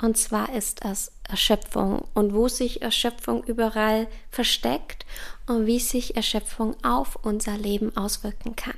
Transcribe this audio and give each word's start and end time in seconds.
Und 0.00 0.16
zwar 0.16 0.54
ist 0.54 0.84
es 0.84 1.10
Erschöpfung 1.28 2.06
und 2.14 2.32
wo 2.32 2.46
sich 2.46 2.82
Erschöpfung 2.82 3.42
überall 3.42 4.06
versteckt 4.30 5.04
und 5.48 5.66
wie 5.66 5.80
sich 5.80 6.14
Erschöpfung 6.14 6.76
auf 6.84 7.16
unser 7.24 7.58
Leben 7.58 7.96
auswirken 7.96 8.54
kann. 8.54 8.76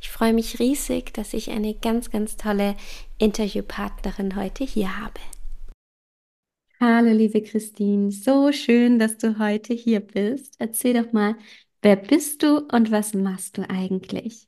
Ich 0.00 0.08
freue 0.08 0.32
mich 0.32 0.60
riesig, 0.60 1.12
dass 1.14 1.34
ich 1.34 1.50
eine 1.50 1.74
ganz, 1.74 2.10
ganz 2.10 2.36
tolle 2.36 2.76
Interviewpartnerin 3.18 4.36
heute 4.36 4.62
hier 4.62 5.00
habe. 5.00 5.20
Hallo, 6.78 7.10
liebe 7.10 7.42
Christine, 7.42 8.12
so 8.12 8.52
schön, 8.52 8.98
dass 9.00 9.18
du 9.18 9.38
heute 9.40 9.74
hier 9.74 10.00
bist. 10.00 10.54
Erzähl 10.60 11.02
doch 11.02 11.12
mal, 11.12 11.34
wer 11.82 11.96
bist 11.96 12.42
du 12.44 12.58
und 12.58 12.92
was 12.92 13.14
machst 13.14 13.58
du 13.58 13.68
eigentlich? 13.68 14.46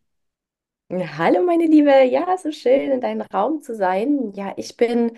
Hallo, 0.90 1.42
meine 1.42 1.66
Liebe. 1.66 2.04
Ja, 2.04 2.36
so 2.38 2.52
schön 2.52 2.92
in 2.92 3.00
deinem 3.00 3.22
Raum 3.22 3.62
zu 3.62 3.74
sein. 3.74 4.32
Ja, 4.34 4.54
ich 4.56 4.76
bin 4.76 5.12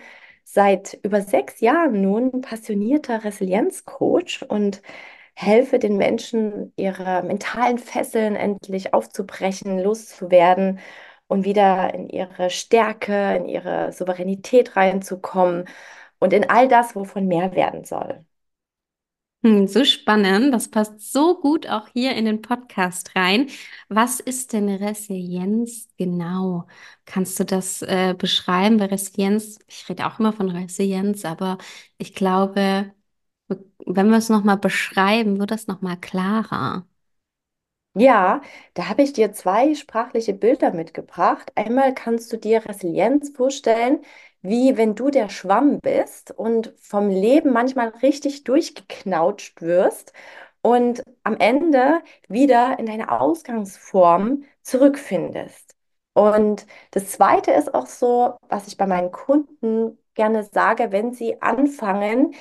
seit 0.53 0.99
über 1.03 1.21
sechs 1.23 1.61
Jahren 1.61 2.01
nun 2.03 2.41
passionierter 2.41 3.25
Resilienzcoach 3.25 4.45
und 4.49 4.83
helfe 5.35 5.79
den 5.79 5.97
Menschen, 5.97 6.73
ihre 6.77 7.23
mentalen 7.23 7.79
Fesseln 7.79 8.37
endlich 8.37 8.93
aufzubrechen, 8.95 9.79
loszuwerden 9.79 10.81
und 11.29 11.45
wieder 11.45 11.95
in 11.95 12.09
ihre 12.09 12.51
Stärke, 12.51 13.37
in 13.37 13.47
ihre 13.47 13.93
Souveränität 13.93 14.77
reinzukommen 14.77 15.67
und 16.19 16.33
in 16.33 16.49
all 16.51 16.69
das, 16.69 16.97
wovon 16.97 17.27
mehr 17.29 17.55
werden 17.55 17.85
soll. 17.85 18.25
Hm, 19.43 19.67
so 19.69 19.85
spannend, 19.87 20.53
das 20.53 20.69
passt 20.71 21.01
so 21.13 21.41
gut 21.41 21.67
auch 21.67 21.89
hier 21.95 22.15
in 22.15 22.27
den 22.27 22.43
Podcast 22.43 23.17
rein. 23.17 23.49
Was 23.89 24.21
ist 24.21 24.53
denn 24.53 24.69
Resilienz 24.69 25.89
genau? 25.97 26.67
Kannst 27.07 27.41
du 27.41 27.45
das 27.47 27.81
äh, 27.83 28.15
beschreiben? 28.19 28.79
Weil 28.79 28.89
Resilienz, 28.89 29.59
ich 29.67 29.89
rede 29.89 30.07
auch 30.07 30.19
immer 30.19 30.35
von 30.35 30.51
Resilienz, 30.51 31.25
aber 31.25 31.57
ich 31.97 32.15
glaube, 32.15 32.93
wenn 33.87 34.11
wir 34.11 34.19
es 34.19 34.29
nochmal 34.31 34.59
beschreiben, 34.59 35.39
wird 35.41 35.51
das 35.53 35.67
nochmal 35.69 35.99
klarer. 36.01 36.87
Ja, 37.95 38.41
da 38.75 38.89
habe 38.89 39.03
ich 39.03 39.13
dir 39.13 39.33
zwei 39.33 39.75
sprachliche 39.75 40.33
Bilder 40.33 40.73
mitgebracht. 40.73 41.51
Einmal 41.57 41.93
kannst 41.95 42.33
du 42.33 42.37
dir 42.37 42.65
Resilienz 42.65 43.31
vorstellen, 43.31 44.05
wie 44.43 44.77
wenn 44.77 44.95
du 44.95 45.11
der 45.11 45.29
Schwamm 45.29 45.81
bist 45.81 46.31
und 46.33 46.73
vom 46.81 47.09
Leben 47.11 47.53
manchmal 47.53 47.89
richtig 48.03 48.45
durchgeknautscht 48.45 49.61
wirst 49.63 50.13
und 50.63 51.03
am 51.25 51.37
Ende 51.39 52.01
wieder 52.29 52.79
in 52.79 52.87
deine 52.87 53.11
Ausgangsform 53.21 54.45
zurückfindest. 54.63 55.75
Und 56.13 56.67
das 56.91 57.09
Zweite 57.11 57.53
ist 57.53 57.73
auch 57.75 57.87
so, 57.87 58.37
was 58.49 58.67
ich 58.69 58.77
bei 58.77 58.87
meinen 58.87 59.13
Kunden 59.13 59.99
gerne 60.15 60.43
sage, 60.45 60.93
wenn 60.93 61.13
sie 61.15 61.41
anfangen, 61.41 62.35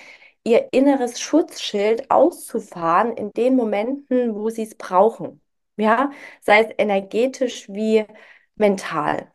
ihr 0.43 0.69
inneres 0.73 1.19
Schutzschild 1.19 2.09
auszufahren 2.11 3.13
in 3.15 3.31
den 3.33 3.55
Momenten, 3.55 4.35
wo 4.35 4.49
sie 4.49 4.63
es 4.63 4.75
brauchen. 4.75 5.41
Ja, 5.77 6.11
sei 6.41 6.61
es 6.63 6.73
energetisch 6.77 7.69
wie 7.69 8.05
mental. 8.55 9.31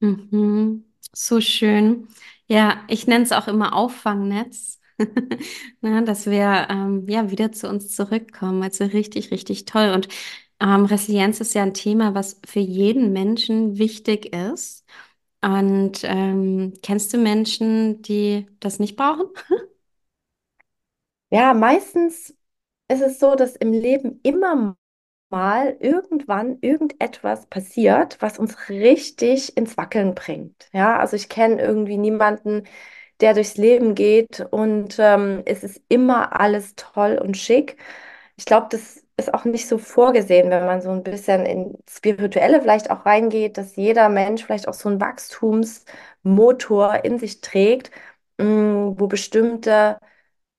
Mhm. 0.00 0.84
So 1.14 1.40
schön. 1.40 2.08
Ja, 2.46 2.84
ich 2.88 3.06
nenne 3.06 3.24
es 3.24 3.32
auch 3.32 3.48
immer 3.48 3.74
Auffangnetz, 3.74 4.80
Na, 5.80 6.02
dass 6.02 6.26
wir 6.26 6.66
ähm, 6.70 7.06
ja 7.08 7.30
wieder 7.30 7.52
zu 7.52 7.68
uns 7.68 7.94
zurückkommen. 7.94 8.62
Also 8.62 8.84
richtig, 8.84 9.30
richtig 9.30 9.64
toll. 9.64 9.90
Und 9.94 10.08
ähm, 10.60 10.84
Resilienz 10.84 11.40
ist 11.40 11.54
ja 11.54 11.62
ein 11.62 11.74
Thema, 11.74 12.14
was 12.14 12.40
für 12.46 12.60
jeden 12.60 13.12
Menschen 13.12 13.78
wichtig 13.78 14.32
ist. 14.34 14.84
Und 15.42 16.00
ähm, 16.04 16.74
kennst 16.82 17.12
du 17.12 17.18
Menschen, 17.18 18.02
die 18.02 18.46
das 18.60 18.78
nicht 18.78 18.96
brauchen? 18.96 19.26
Ja, 21.30 21.54
meistens 21.54 22.36
ist 22.88 23.02
es 23.02 23.18
so, 23.20 23.34
dass 23.36 23.56
im 23.56 23.72
Leben 23.72 24.20
immer 24.22 24.76
mal 25.32 25.76
irgendwann 25.80 26.58
irgendetwas 26.62 27.46
passiert, 27.48 28.18
was 28.20 28.38
uns 28.38 28.70
richtig 28.70 29.56
ins 29.56 29.78
Wackeln 29.78 30.14
bringt. 30.14 30.68
Ja, 30.72 31.00
also 31.00 31.16
ich 31.16 31.30
kenne 31.30 31.60
irgendwie 31.62 31.98
niemanden, 31.98 32.64
der 33.20 33.34
durchs 33.34 33.56
Leben 33.56 33.94
geht 33.94 34.40
und 34.50 34.96
ähm, 34.98 35.42
es 35.46 35.62
ist 35.64 35.80
immer 35.88 36.40
alles 36.40 36.74
toll 36.76 37.18
und 37.22 37.36
schick. 37.36 37.76
Ich 38.36 38.44
glaube, 38.46 38.66
das 38.70 39.04
ist 39.16 39.32
auch 39.34 39.44
nicht 39.44 39.68
so 39.68 39.78
vorgesehen, 39.78 40.50
wenn 40.50 40.64
man 40.66 40.80
so 40.82 40.90
ein 40.90 41.02
bisschen 41.02 41.46
in 41.46 41.74
Spirituelle 41.88 42.60
vielleicht 42.60 42.90
auch 42.90 43.06
reingeht, 43.06 43.58
dass 43.58 43.76
jeder 43.76 44.08
Mensch 44.08 44.44
vielleicht 44.44 44.68
auch 44.68 44.74
so 44.74 44.88
einen 44.88 45.00
Wachstumsmotor 45.00 47.04
in 47.04 47.18
sich 47.18 47.40
trägt, 47.40 47.90
mh, 48.38 48.94
wo 48.98 49.06
bestimmte 49.06 49.98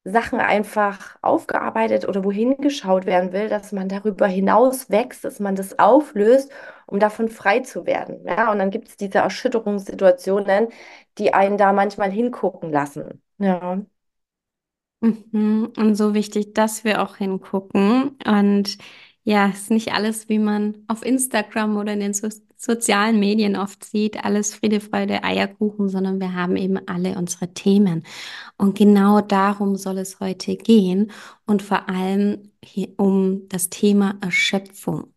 Sachen 0.05 0.39
einfach 0.39 1.17
aufgearbeitet 1.21 2.07
oder 2.07 2.23
wohin 2.25 2.57
geschaut 2.57 3.05
werden 3.05 3.31
will, 3.31 3.47
dass 3.49 3.71
man 3.71 3.87
darüber 3.87 4.27
hinaus 4.27 4.89
wächst, 4.89 5.23
dass 5.23 5.39
man 5.39 5.55
das 5.55 5.79
auflöst, 5.79 6.51
um 6.87 6.99
davon 6.99 7.29
frei 7.29 7.61
zu 7.61 7.85
werden. 7.85 8.25
Ja, 8.27 8.51
und 8.51 8.59
dann 8.59 8.69
gibt 8.71 8.89
es 8.89 8.97
diese 8.97 9.19
Erschütterungssituationen, 9.19 10.67
die 11.17 11.33
einen 11.33 11.57
da 11.57 11.71
manchmal 11.73 12.11
hingucken 12.11 12.71
lassen. 12.71 13.21
Ja. 13.37 13.81
Mhm. 15.01 15.73
Und 15.77 15.95
so 15.95 16.13
wichtig, 16.13 16.53
dass 16.53 16.83
wir 16.83 17.01
auch 17.01 17.17
hingucken. 17.17 18.17
Und 18.25 18.77
ja, 19.23 19.49
es 19.49 19.63
ist 19.63 19.71
nicht 19.71 19.93
alles, 19.93 20.29
wie 20.29 20.39
man 20.39 20.83
auf 20.87 21.03
Instagram 21.05 21.77
oder 21.77 21.93
in 21.93 21.99
den 21.99 22.13
so 22.13 22.29
sozialen 22.63 23.19
Medien 23.19 23.55
oft 23.55 23.83
sieht, 23.83 24.23
alles 24.23 24.55
Friede, 24.55 24.79
Freude, 24.79 25.23
Eierkuchen, 25.23 25.89
sondern 25.89 26.19
wir 26.19 26.33
haben 26.33 26.55
eben 26.55 26.79
alle 26.87 27.17
unsere 27.17 27.53
Themen. 27.53 28.03
Und 28.57 28.77
genau 28.77 29.21
darum 29.21 29.75
soll 29.75 29.97
es 29.97 30.19
heute 30.19 30.55
gehen 30.55 31.11
und 31.45 31.61
vor 31.61 31.89
allem 31.89 32.51
um 32.97 33.47
das 33.49 33.69
Thema 33.69 34.15
Erschöpfung. 34.21 35.13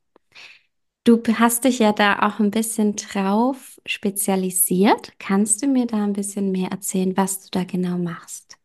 Du 1.05 1.23
hast 1.39 1.62
dich 1.62 1.79
ja 1.79 1.93
da 1.93 2.19
auch 2.19 2.41
ein 2.41 2.51
bisschen 2.51 2.97
drauf 2.97 3.78
spezialisiert. 3.87 5.13
Kannst 5.21 5.63
du 5.63 5.69
mir 5.69 5.87
da 5.87 6.03
ein 6.03 6.13
bisschen 6.15 6.51
mehr 6.51 6.71
erzählen, 6.73 7.17
was 7.17 7.43
du 7.43 7.49
da 7.53 7.63
genau 7.63 7.97
machst? 7.97 8.59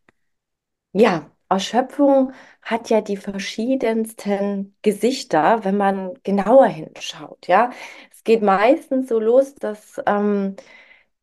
Ja, 0.94 1.32
Erschöpfung 1.50 2.34
hat 2.62 2.90
ja 2.90 3.02
die 3.02 3.18
verschiedensten 3.18 4.76
Gesichter, 4.82 5.64
wenn 5.64 5.78
man 5.78 6.14
genauer 6.24 6.68
hinschaut. 6.68 7.48
Ja, 7.48 7.72
geht 8.24 8.42
meistens 8.42 9.10
so 9.10 9.20
los, 9.20 9.56
dass 9.56 10.02
ähm, 10.06 10.56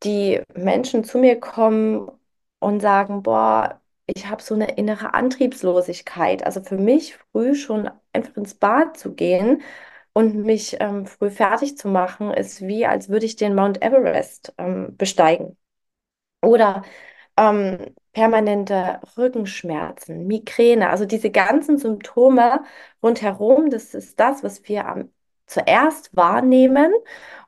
die 0.03 0.43
Menschen 0.55 1.05
zu 1.05 1.19
mir 1.19 1.41
kommen 1.41 2.11
und 2.61 2.81
sagen, 2.81 3.23
boah, 3.23 3.81
ich 4.07 4.27
habe 4.29 4.43
so 4.43 4.55
eine 4.55 4.77
innere 4.77 5.15
Antriebslosigkeit. 5.15 6.45
Also 6.45 6.63
für 6.63 6.79
mich 6.79 7.17
früh 7.33 7.55
schon 7.55 7.91
einfach 8.13 8.37
ins 8.37 8.55
Bad 8.55 8.97
zu 8.97 9.15
gehen 9.15 9.63
und 10.13 10.37
mich 10.45 10.77
ähm, 10.81 11.07
früh 11.07 11.31
fertig 11.31 11.77
zu 11.79 11.89
machen, 11.89 12.33
ist 12.33 12.63
wie, 12.63 12.87
als 12.87 13.09
würde 13.09 13.27
ich 13.27 13.37
den 13.37 13.55
Mount 13.55 13.83
Everest 13.83 14.55
ähm, 14.59 14.97
besteigen. 14.97 15.57
Oder 16.43 16.83
ähm, 17.37 17.95
permanente 18.13 19.01
Rückenschmerzen, 19.17 20.27
Migräne, 20.27 20.91
also 20.91 21.05
diese 21.07 21.31
ganzen 21.31 21.79
Symptome 21.79 22.65
rundherum, 23.03 23.71
das 23.71 23.95
ist 23.95 24.19
das, 24.21 24.43
was 24.43 24.69
wir 24.69 24.87
am 24.89 25.13
zuerst 25.49 26.15
wahrnehmen. 26.17 26.93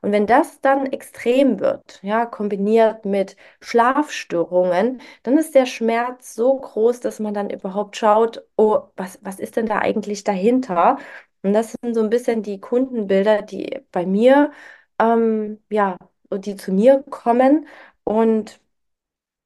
Und 0.01 0.11
wenn 0.11 0.27
das 0.27 0.61
dann 0.61 0.85
extrem 0.87 1.59
wird, 1.59 1.99
ja, 2.03 2.25
kombiniert 2.25 3.05
mit 3.05 3.35
Schlafstörungen, 3.61 5.01
dann 5.23 5.37
ist 5.37 5.55
der 5.55 5.65
Schmerz 5.65 6.33
so 6.35 6.57
groß, 6.59 6.99
dass 7.01 7.19
man 7.19 7.33
dann 7.33 7.49
überhaupt 7.49 7.97
schaut, 7.97 8.43
oh, 8.57 8.79
was, 8.95 9.19
was 9.23 9.39
ist 9.39 9.55
denn 9.57 9.65
da 9.67 9.79
eigentlich 9.79 10.23
dahinter? 10.23 10.97
Und 11.43 11.53
das 11.53 11.73
sind 11.81 11.93
so 11.95 12.01
ein 12.01 12.09
bisschen 12.09 12.43
die 12.43 12.59
Kundenbilder, 12.59 13.41
die 13.41 13.79
bei 13.91 14.05
mir, 14.05 14.51
ähm, 14.99 15.59
ja, 15.69 15.97
die 16.31 16.55
zu 16.55 16.71
mir 16.71 17.03
kommen 17.09 17.67
und 18.03 18.59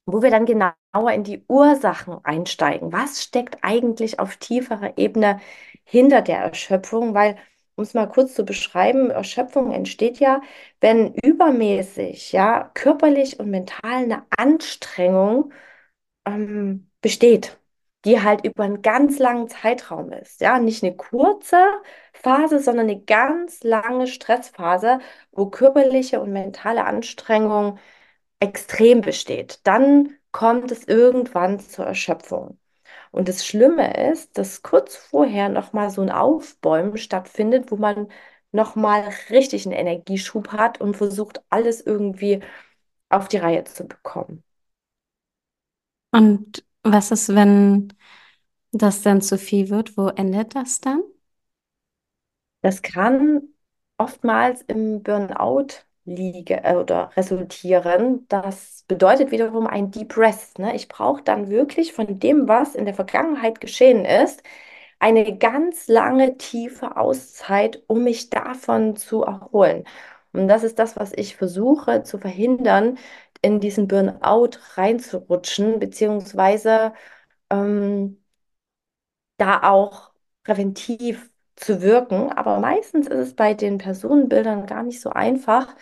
wo 0.06 0.22
wir 0.22 0.30
dann 0.30 0.46
genauer 0.46 0.76
in 1.14 1.24
die 1.24 1.44
Ursachen 1.48 2.20
einsteigen. 2.24 2.92
Was 2.94 3.24
steckt 3.24 3.58
eigentlich 3.64 4.20
auf 4.20 4.38
tieferer 4.38 4.98
Ebene 4.98 5.40
hinter 5.84 6.22
der 6.22 6.40
Erschöpfung? 6.40 7.14
Weil 7.14 7.38
um 7.76 7.84
es 7.84 7.94
mal 7.94 8.08
kurz 8.08 8.34
zu 8.36 8.46
beschreiben, 8.46 9.10
Erschöpfung 9.12 9.72
entsteht 9.72 10.20
ja, 10.20 10.42
wenn 10.82 11.14
übermäßig, 11.16 12.32
ja, 12.32 12.72
körperlich 12.74 13.40
und 13.40 13.50
mental 13.50 13.92
eine 14.04 14.24
Anstrengung 14.38 15.52
ähm, 16.26 16.90
besteht, 17.02 17.60
die 18.06 18.22
halt 18.22 18.46
über 18.46 18.64
einen 18.64 18.82
ganz 18.82 19.20
langen 19.20 19.48
Zeitraum 19.50 20.12
ist. 20.12 20.42
Ja, 20.42 20.60
nicht 20.60 20.84
eine 20.84 20.96
kurze 20.96 21.58
Phase, 22.14 22.60
sondern 22.60 22.90
eine 22.90 23.02
ganz 23.02 23.64
lange 23.64 24.08
Stressphase, 24.08 25.00
wo 25.32 25.48
körperliche 25.50 26.20
und 26.22 26.32
mentale 26.34 26.86
Anstrengung 26.86 27.80
extrem 28.40 29.02
besteht. 29.02 29.62
Dann 29.66 30.16
kommt 30.32 30.72
es 30.72 30.86
irgendwann 30.88 31.60
zur 31.60 31.86
Erschöpfung. 31.86 32.60
Und 33.16 33.30
das 33.30 33.46
Schlimme 33.46 34.12
ist, 34.12 34.38
dass 34.38 34.62
kurz 34.62 34.98
vorher 34.98 35.48
nochmal 35.48 35.90
so 35.90 36.02
ein 36.02 36.12
Aufbäumen 36.12 36.98
stattfindet, 36.98 37.72
wo 37.72 37.78
man 37.78 38.10
nochmal 38.52 39.10
richtig 39.30 39.66
einen 39.66 39.74
Energieschub 39.76 40.50
hat 40.50 40.82
und 40.82 40.98
versucht, 40.98 41.42
alles 41.50 41.80
irgendwie 41.80 42.42
auf 43.10 43.30
die 43.30 43.38
Reihe 43.38 43.64
zu 43.64 43.88
bekommen. 43.88 44.44
Und 46.12 46.66
was 46.84 47.12
ist, 47.12 47.30
wenn 47.36 47.94
das 48.72 49.02
dann 49.02 49.22
zu 49.22 49.38
viel 49.38 49.70
wird? 49.70 49.98
Wo 49.98 50.10
endet 50.10 50.56
das 50.56 50.82
dann? 50.82 51.02
Das 52.62 52.82
kann 52.82 53.44
oftmals 53.98 54.62
im 54.64 55.04
Burnout 55.04 55.68
liegen 56.06 56.60
äh, 56.64 56.76
oder 56.76 57.12
resultieren. 57.16 58.26
Das 58.30 58.84
bedeutet 58.88 59.32
wiederum 59.32 59.68
ein 59.68 59.92
Deep 59.92 60.18
Rest. 60.18 60.60
Ne? 60.60 60.76
Ich 60.76 60.88
brauche 60.88 61.22
dann 61.24 61.50
wirklich 61.50 61.94
von 61.94 62.20
dem, 62.20 62.48
was 62.48 62.76
in 62.76 62.86
der 62.86 62.94
Vergangenheit 62.94 63.62
geschehen 63.62 64.06
ist, 64.06 64.44
eine 65.00 65.38
ganz 65.38 65.88
lange, 65.88 66.38
tiefe 66.38 66.98
Auszeit, 66.98 67.84
um 67.88 68.04
mich 68.04 68.30
davon 68.30 68.96
zu 68.96 69.24
erholen. 69.24 69.84
Und 70.34 70.48
das 70.48 70.64
ist 70.64 70.80
das, 70.80 70.96
was 70.98 71.14
ich 71.14 71.36
versuche 71.36 72.04
zu 72.04 72.18
verhindern, 72.18 72.98
in 73.42 73.60
diesen 73.60 73.88
Burnout 73.88 74.52
reinzurutschen, 74.76 75.80
beziehungsweise 75.80 76.94
ähm, 77.52 78.20
da 79.38 79.62
auch 79.64 80.14
präventiv 80.44 81.32
zu 81.56 81.82
wirken. 81.82 82.32
Aber 82.32 82.60
meistens 82.60 83.08
ist 83.08 83.18
es 83.30 83.36
bei 83.36 83.54
den 83.54 83.78
Personenbildern 83.78 84.66
gar 84.66 84.84
nicht 84.84 85.02
so 85.02 85.10
einfach, 85.10 85.76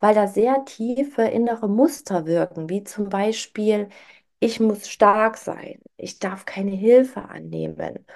weil 0.00 0.14
da 0.14 0.26
sehr 0.28 0.64
tiefe 0.64 1.22
innere 1.22 1.68
Muster 1.68 2.26
wirken, 2.26 2.68
wie 2.68 2.84
zum 2.84 3.08
Beispiel, 3.08 3.88
ich 4.40 4.60
muss 4.60 4.88
stark 4.88 5.36
sein, 5.38 5.80
ich 5.96 6.18
darf 6.18 6.44
keine 6.44 6.72
Hilfe 6.72 7.22
annehmen. 7.28 8.06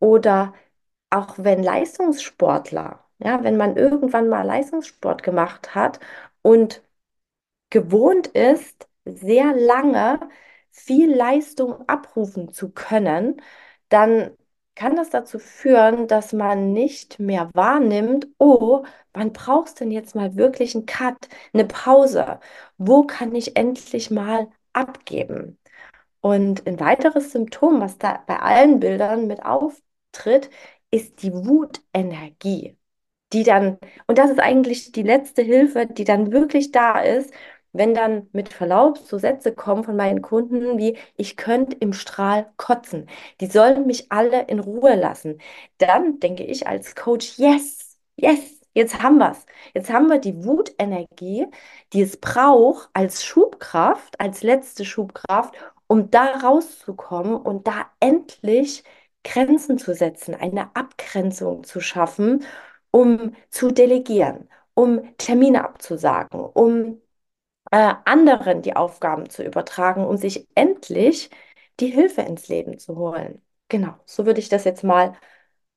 Oder 0.00 0.54
auch 1.10 1.36
wenn 1.38 1.62
Leistungssportler, 1.62 3.04
ja, 3.18 3.42
wenn 3.44 3.56
man 3.56 3.76
irgendwann 3.76 4.28
mal 4.28 4.42
Leistungssport 4.46 5.22
gemacht 5.22 5.74
hat 5.74 6.00
und 6.42 6.82
gewohnt 7.70 8.28
ist, 8.28 8.88
sehr 9.04 9.54
lange 9.54 10.20
viel 10.70 11.14
Leistung 11.14 11.88
abrufen 11.88 12.52
zu 12.52 12.70
können, 12.70 13.40
dann 13.88 14.36
kann 14.78 14.96
das 14.96 15.10
dazu 15.10 15.38
führen, 15.38 16.06
dass 16.08 16.32
man 16.32 16.72
nicht 16.72 17.18
mehr 17.18 17.50
wahrnimmt, 17.54 18.28
oh, 18.38 18.84
wann 19.12 19.32
brauchst 19.32 19.80
du 19.80 19.84
denn 19.84 19.92
jetzt 19.92 20.14
mal 20.14 20.36
wirklich 20.36 20.74
einen 20.74 20.86
Cut, 20.86 21.16
eine 21.52 21.64
Pause? 21.66 22.40
Wo 22.78 23.04
kann 23.04 23.34
ich 23.34 23.56
endlich 23.56 24.10
mal 24.10 24.48
abgeben? 24.72 25.58
Und 26.20 26.66
ein 26.66 26.80
weiteres 26.80 27.32
Symptom, 27.32 27.80
was 27.80 27.98
da 27.98 28.22
bei 28.26 28.38
allen 28.40 28.80
Bildern 28.80 29.26
mit 29.26 29.44
auftritt, 29.44 30.50
ist 30.90 31.22
die 31.22 31.32
Wutenergie, 31.34 32.76
die 33.32 33.44
dann, 33.44 33.78
und 34.06 34.18
das 34.18 34.30
ist 34.30 34.40
eigentlich 34.40 34.92
die 34.92 35.02
letzte 35.02 35.42
Hilfe, 35.42 35.86
die 35.86 36.04
dann 36.04 36.32
wirklich 36.32 36.72
da 36.72 37.00
ist, 37.00 37.32
wenn 37.78 37.94
dann 37.94 38.28
mit 38.32 38.50
Verlaub 38.52 38.98
so 38.98 39.18
Sätze 39.18 39.54
kommen 39.54 39.84
von 39.84 39.96
meinen 39.96 40.22
Kunden 40.22 40.78
wie, 40.78 40.96
ich 41.16 41.36
könnte 41.36 41.76
im 41.80 41.92
Strahl 41.92 42.50
kotzen, 42.56 43.08
die 43.40 43.46
sollen 43.46 43.86
mich 43.86 44.10
alle 44.12 44.42
in 44.46 44.58
Ruhe 44.60 44.94
lassen, 44.96 45.40
dann 45.78 46.20
denke 46.20 46.44
ich 46.44 46.66
als 46.66 46.94
Coach, 46.94 47.38
yes, 47.38 47.98
yes, 48.16 48.60
jetzt 48.74 49.02
haben 49.02 49.18
wir 49.18 49.30
es. 49.32 49.46
Jetzt 49.74 49.90
haben 49.90 50.08
wir 50.08 50.18
die 50.18 50.44
Wutenergie, 50.44 51.46
die 51.92 52.02
es 52.02 52.16
braucht 52.18 52.88
als 52.92 53.24
Schubkraft, 53.24 54.20
als 54.20 54.42
letzte 54.42 54.84
Schubkraft, 54.84 55.54
um 55.86 56.10
da 56.10 56.36
rauszukommen 56.38 57.36
und 57.36 57.66
da 57.66 57.86
endlich 58.00 58.84
Grenzen 59.24 59.78
zu 59.78 59.94
setzen, 59.94 60.34
eine 60.34 60.74
Abgrenzung 60.76 61.64
zu 61.64 61.80
schaffen, 61.80 62.44
um 62.90 63.34
zu 63.50 63.70
delegieren, 63.70 64.48
um 64.74 65.16
Termine 65.18 65.64
abzusagen, 65.64 66.40
um 66.40 67.00
äh, 67.70 67.94
anderen 68.04 68.62
die 68.62 68.76
Aufgaben 68.76 69.30
zu 69.30 69.44
übertragen, 69.44 70.04
um 70.06 70.16
sich 70.16 70.46
endlich 70.54 71.30
die 71.80 71.88
Hilfe 71.88 72.22
ins 72.22 72.48
Leben 72.48 72.78
zu 72.78 72.96
holen. 72.96 73.42
Genau, 73.68 73.94
so 74.06 74.26
würde 74.26 74.40
ich 74.40 74.48
das 74.48 74.64
jetzt 74.64 74.84
mal 74.84 75.14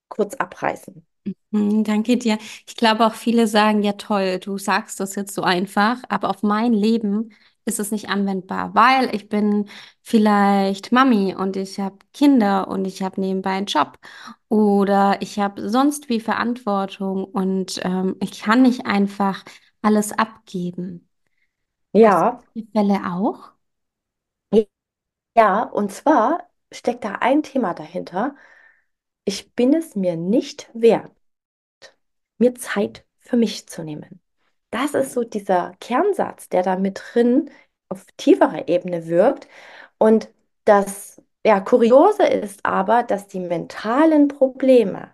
kurz 0.09 0.35
abreißen. 0.35 1.05
Mhm, 1.51 1.83
danke 1.83 2.17
dir. 2.17 2.37
Ich 2.67 2.75
glaube 2.75 3.05
auch 3.05 3.13
viele 3.15 3.47
sagen, 3.47 3.83
ja 3.83 3.93
toll, 3.93 4.39
du 4.39 4.57
sagst 4.57 4.99
das 4.99 5.15
jetzt 5.15 5.33
so 5.35 5.43
einfach, 5.43 5.97
aber 6.09 6.29
auf 6.29 6.43
mein 6.43 6.73
Leben 6.73 7.31
ist 7.65 7.79
es 7.79 7.91
nicht 7.91 8.09
anwendbar, 8.09 8.73
weil 8.73 9.13
ich 9.13 9.29
bin 9.29 9.69
vielleicht 10.01 10.91
Mami 10.91 11.35
und 11.35 11.55
ich 11.57 11.79
habe 11.79 11.97
Kinder 12.13 12.67
und 12.67 12.85
ich 12.85 13.03
habe 13.03 13.21
nebenbei 13.21 13.51
einen 13.51 13.67
Job 13.67 13.99
oder 14.49 15.17
ich 15.21 15.37
habe 15.39 15.69
sonst 15.69 16.09
wie 16.09 16.19
Verantwortung 16.19 17.23
und 17.25 17.79
ähm, 17.83 18.15
ich 18.21 18.41
kann 18.41 18.63
nicht 18.63 18.85
einfach 18.87 19.43
alles 19.83 20.11
abgeben. 20.13 21.07
Hast 22.05 22.23
Ja, 22.23 22.41
du 22.53 22.61
die 22.61 22.67
Fälle 22.71 22.99
auch? 23.11 23.53
ja, 25.35 25.63
und 25.63 25.91
zwar 25.91 26.49
steckt 26.71 27.03
da 27.03 27.15
ein 27.15 27.43
Thema 27.43 27.73
dahinter. 27.73 28.35
Ich 29.25 29.53
bin 29.55 29.73
es 29.75 29.95
mir 29.95 30.15
nicht 30.17 30.69
wert, 30.73 31.11
mir 32.37 32.55
Zeit 32.55 33.05
für 33.19 33.37
mich 33.37 33.67
zu 33.67 33.83
nehmen. 33.83 34.21
Das 34.71 34.93
ist 34.93 35.13
so 35.13 35.23
dieser 35.23 35.73
Kernsatz, 35.79 36.49
der 36.49 36.63
da 36.63 36.77
mit 36.77 37.01
drin 37.13 37.49
auf 37.89 38.05
tieferer 38.17 38.67
Ebene 38.67 39.07
wirkt. 39.07 39.47
Und 39.97 40.29
das 40.65 41.21
ja, 41.45 41.59
Kuriose 41.59 42.23
ist 42.25 42.65
aber, 42.65 43.03
dass 43.03 43.27
die 43.27 43.39
mentalen 43.39 44.27
Probleme, 44.27 45.13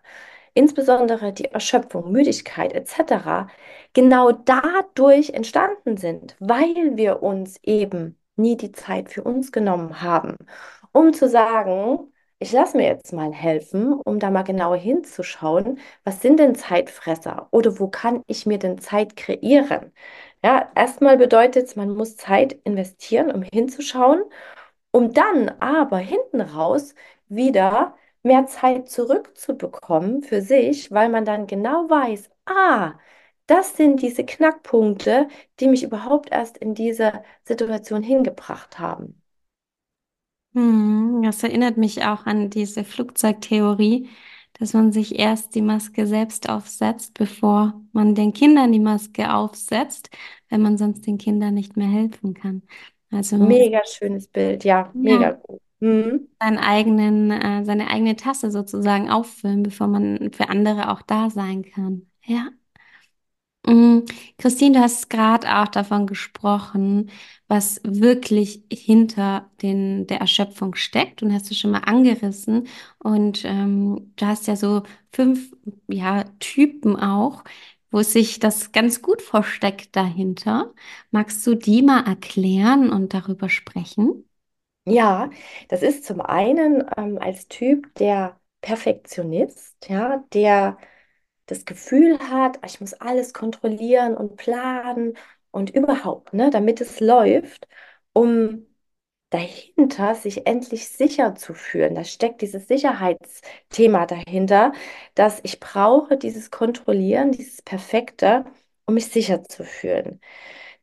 insbesondere 0.57 1.33
die 1.33 1.45
Erschöpfung, 1.45 2.11
Müdigkeit 2.11 2.73
etc., 2.73 3.47
genau 3.93 4.31
dadurch 4.31 5.31
entstanden 5.31 5.97
sind, 5.97 6.35
weil 6.39 6.97
wir 6.97 7.23
uns 7.23 7.57
eben 7.63 8.17
nie 8.35 8.57
die 8.57 8.71
Zeit 8.71 9.09
für 9.11 9.23
uns 9.23 9.51
genommen 9.51 10.01
haben, 10.01 10.35
um 10.91 11.13
zu 11.13 11.29
sagen, 11.29 12.11
ich 12.39 12.51
lasse 12.51 12.77
mir 12.77 12.85
jetzt 12.87 13.13
mal 13.13 13.31
helfen, 13.33 13.93
um 13.93 14.19
da 14.19 14.29
mal 14.29 14.43
genauer 14.43 14.77
hinzuschauen, 14.77 15.79
was 16.03 16.21
sind 16.21 16.39
denn 16.39 16.53
Zeitfresser 16.55 17.47
oder 17.51 17.79
wo 17.79 17.87
kann 17.87 18.21
ich 18.27 18.45
mir 18.45 18.59
denn 18.59 18.77
Zeit 18.79 19.15
kreieren? 19.15 19.91
Ja, 20.43 20.69
erstmal 20.75 21.17
bedeutet 21.17 21.65
es, 21.67 21.75
man 21.75 21.89
muss 21.95 22.15
Zeit 22.17 22.53
investieren, 22.63 23.31
um 23.31 23.41
hinzuschauen, 23.43 24.21
um 24.91 25.13
dann 25.13 25.49
aber 25.59 25.97
hinten 25.97 26.41
raus 26.41 26.95
wieder 27.29 27.95
mehr 28.23 28.45
Zeit 28.47 28.89
zurückzubekommen 28.89 30.21
für 30.23 30.41
sich, 30.41 30.91
weil 30.91 31.09
man 31.09 31.25
dann 31.25 31.47
genau 31.47 31.89
weiß, 31.89 32.29
ah, 32.45 32.93
das 33.47 33.77
sind 33.77 34.01
diese 34.01 34.25
Knackpunkte, 34.25 35.27
die 35.59 35.67
mich 35.67 35.83
überhaupt 35.83 36.31
erst 36.31 36.57
in 36.57 36.73
diese 36.75 37.23
Situation 37.45 38.03
hingebracht 38.03 38.79
haben. 38.79 39.21
Hm, 40.53 41.21
das 41.23 41.43
erinnert 41.43 41.77
mich 41.77 42.03
auch 42.03 42.25
an 42.25 42.49
diese 42.49 42.83
Flugzeugtheorie, 42.83 44.09
dass 44.53 44.73
man 44.73 44.91
sich 44.91 45.19
erst 45.19 45.53
die 45.55 45.61
Maske 45.61 46.07
selbst 46.07 46.49
aufsetzt, 46.49 47.13
bevor 47.13 47.79
man 47.91 48.15
den 48.15 48.33
Kindern 48.33 48.71
die 48.71 48.79
Maske 48.79 49.33
aufsetzt, 49.33 50.09
wenn 50.49 50.61
man 50.61 50.77
sonst 50.77 51.05
den 51.05 51.17
Kindern 51.19 51.53
nicht 51.53 51.77
mehr 51.77 51.87
helfen 51.89 52.33
kann. 52.33 52.63
Also 53.11 53.37
Mega 53.37 53.83
schönes 53.85 54.27
Bild, 54.27 54.63
ja, 54.63 54.91
ja, 55.01 55.01
mega 55.01 55.31
gut. 55.31 55.61
Mhm. 55.79 56.27
seinen 56.39 56.57
eigenen, 56.57 57.31
äh, 57.31 57.63
seine 57.65 57.89
eigene 57.89 58.15
Tasse 58.15 58.51
sozusagen 58.51 59.09
auffüllen, 59.11 59.63
bevor 59.63 59.87
man 59.87 60.31
für 60.33 60.49
andere 60.49 60.91
auch 60.91 61.01
da 61.03 61.29
sein 61.29 61.63
kann. 61.63 62.09
Ja. 62.25 62.49
Mm, 63.65 64.05
Christine, 64.37 64.77
du 64.77 64.79
hast 64.83 65.09
gerade 65.09 65.53
auch 65.57 65.67
davon 65.67 66.07
gesprochen, 66.07 67.09
was 67.47 67.81
wirklich 67.83 68.63
hinter 68.71 69.49
den, 69.61 70.07
der 70.07 70.19
Erschöpfung 70.21 70.75
steckt 70.75 71.21
und 71.21 71.33
hast 71.33 71.49
du 71.49 71.55
schon 71.55 71.71
mal 71.71 71.79
angerissen. 71.79 72.67
Und 72.99 73.43
ähm, 73.45 74.13
du 74.15 74.25
hast 74.25 74.47
ja 74.47 74.55
so 74.55 74.83
fünf 75.11 75.51
ja, 75.87 76.23
Typen 76.39 76.95
auch, 76.95 77.43
wo 77.91 78.01
sich 78.03 78.39
das 78.39 78.71
ganz 78.71 79.01
gut 79.01 79.21
versteckt 79.21 79.95
dahinter. 79.95 80.73
Magst 81.11 81.45
du 81.45 81.55
die 81.55 81.81
mal 81.81 82.05
erklären 82.05 82.89
und 82.89 83.13
darüber 83.13 83.49
sprechen? 83.49 84.26
Ja, 84.89 85.29
das 85.67 85.81
ist 85.83 86.05
zum 86.05 86.21
einen 86.21 86.85
ähm, 86.97 87.17
als 87.19 87.47
Typ 87.49 87.93
der 87.95 88.39
Perfektionist, 88.61 89.75
ja, 89.89 90.23
der 90.33 90.77
das 91.47 91.65
Gefühl 91.65 92.19
hat, 92.19 92.59
ich 92.65 92.81
muss 92.81 92.93
alles 92.93 93.33
kontrollieren 93.33 94.15
und 94.17 94.37
planen 94.37 95.17
und 95.51 95.71
überhaupt, 95.71 96.33
ne, 96.33 96.49
damit 96.51 96.81
es 96.81 96.99
läuft, 97.01 97.67
um 98.13 98.65
dahinter, 99.31 100.15
sich 100.15 100.47
endlich 100.47 100.89
sicher 100.89 101.35
zu 101.35 101.53
fühlen. 101.55 101.95
Da 101.95 102.03
steckt 102.05 102.41
dieses 102.41 102.67
Sicherheitsthema 102.67 104.05
dahinter, 104.07 104.73
dass 105.15 105.39
ich 105.43 105.59
brauche 105.59 106.17
dieses 106.17 106.51
Kontrollieren, 106.51 107.31
dieses 107.33 107.61
Perfekte, 107.63 108.45
um 108.85 108.95
mich 108.95 109.07
sicher 109.11 109.43
zu 109.43 109.63
fühlen. 109.65 110.21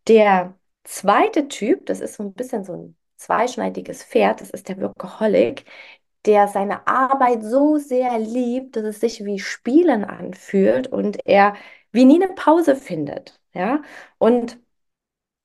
Der 0.09 0.59
zweite 0.85 1.49
Typ, 1.49 1.87
das 1.87 2.01
ist 2.01 2.15
so 2.17 2.23
ein 2.25 2.35
bisschen 2.35 2.65
so 2.65 2.73
ein 2.75 2.97
zweischneidiges 3.25 4.05
Pferd, 4.05 4.41
das 4.41 4.51
ist 4.51 4.69
der 4.69 4.81
Workaholic, 4.81 5.65
der 6.27 6.49
seine 6.49 6.87
Arbeit 6.87 7.43
so 7.45 7.77
sehr 7.79 8.19
liebt, 8.19 8.77
dass 8.77 8.85
es 8.85 9.01
sich 9.01 9.25
wie 9.25 9.39
Spielen 9.39 10.05
anfühlt 10.05 10.89
und 10.89 11.19
er 11.27 11.55
wie 11.93 12.05
nie 12.07 12.23
eine 12.25 12.35
Pause 12.35 12.77
findet. 12.77 13.41
Ja, 13.55 13.83
und 14.19 14.59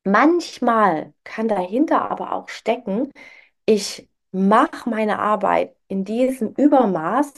Manchmal 0.06 1.14
kann 1.24 1.48
dahinter 1.48 2.10
aber 2.10 2.34
auch 2.34 2.50
stecken, 2.50 3.12
ich 3.66 4.10
mache 4.32 4.90
meine 4.90 5.20
Arbeit 5.20 5.76
in 5.88 6.06
diesem 6.06 6.54
Übermaß, 6.56 7.34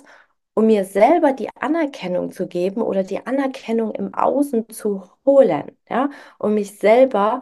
um 0.54 0.68
mir 0.68 0.86
selber 0.86 1.34
die 1.34 1.50
Anerkennung 1.60 2.32
zu 2.32 2.48
geben 2.48 2.82
oder 2.82 3.04
die 3.04 3.26
Anerkennung 3.26 3.92
im 3.96 4.14
Außen 4.14 4.70
zu 4.70 5.04
holen, 5.26 5.78
ja, 5.90 6.10
um 6.40 6.54
mich 6.54 6.78
selber 6.78 7.42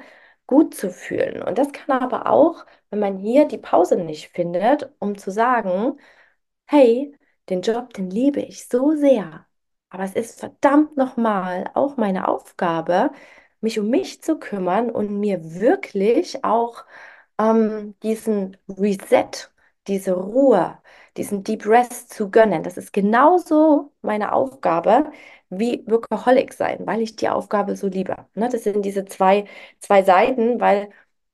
gut 0.49 0.73
zu 0.75 0.89
fühlen. 0.91 1.43
Und 1.43 1.57
das 1.59 1.71
kann 1.73 2.01
aber 2.01 2.27
auch, 2.27 2.65
wenn 2.89 2.99
man 2.99 3.17
hier 3.19 3.47
die 3.47 3.59
Pause 3.59 3.97
nicht 3.97 4.29
findet, 4.31 4.91
um 4.99 5.17
zu 5.17 5.31
sagen, 5.31 5.99
hey, 6.67 7.15
den 7.49 7.61
Job, 7.61 7.93
den 7.93 8.09
liebe 8.09 8.41
ich 8.41 8.67
so 8.67 8.95
sehr, 8.95 9.45
aber 9.89 10.03
es 10.03 10.13
ist 10.15 10.39
verdammt 10.39 10.97
nochmal 10.97 11.69
auch 11.75 11.97
meine 11.97 12.27
Aufgabe, 12.27 13.11
mich 13.61 13.79
um 13.79 13.89
mich 13.89 14.21
zu 14.23 14.39
kümmern 14.39 14.89
und 14.91 15.19
mir 15.19 15.55
wirklich 15.59 16.43
auch 16.45 16.85
ähm, 17.39 17.95
diesen 18.03 18.57
Reset, 18.69 19.51
diese 19.87 20.13
Ruhe, 20.13 20.77
diesen 21.19 21.43
Deep 21.45 21.67
Rest 21.67 22.13
zu 22.13 22.31
gönnen. 22.31 22.63
Das 22.63 22.77
ist 22.77 22.93
genauso 22.93 23.93
meine 24.01 24.33
Aufgabe 24.33 25.11
wie 25.49 25.85
Workaholic 25.87 26.53
sein, 26.53 26.87
weil 26.87 27.01
ich 27.01 27.17
die 27.17 27.29
Aufgabe 27.29 27.75
so 27.77 27.87
liebe. 27.87 28.17
Ne? 28.35 28.49
Das 28.49 28.63
sind 28.65 28.83
diese 28.85 29.05
zwei, 29.05 29.45
zwei 29.79 30.03
Seiten, 30.03 30.59
weil 30.61 30.89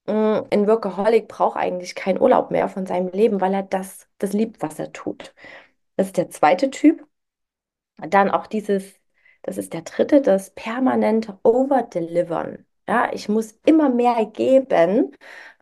mh, 0.07 0.45
ein 0.51 0.67
Workaholic 0.67 1.27
braucht 1.29 1.57
eigentlich 1.57 1.95
keinen 1.95 2.21
Urlaub 2.21 2.51
mehr 2.51 2.69
von 2.69 2.85
seinem 2.87 3.09
Leben, 3.09 3.41
weil 3.41 3.53
er 3.53 3.63
das, 3.63 4.07
das 4.19 4.33
liebt, 4.33 4.61
was 4.61 4.79
er 4.79 4.93
tut. 4.93 5.33
Das 5.97 6.07
ist 6.07 6.17
der 6.17 6.29
zweite 6.31 6.69
Typ. 6.71 7.05
Dann 7.97 8.29
auch 8.31 8.47
dieses, 8.47 8.95
das 9.43 9.57
ist 9.57 9.73
der 9.73 9.81
dritte, 9.81 10.21
das 10.21 10.51
permanente 10.51 11.39
Overdelivern. 11.43 12.65
Ja, 12.87 13.11
ich 13.13 13.29
muss 13.29 13.53
immer 13.65 13.89
mehr 13.89 14.25
geben. 14.27 15.11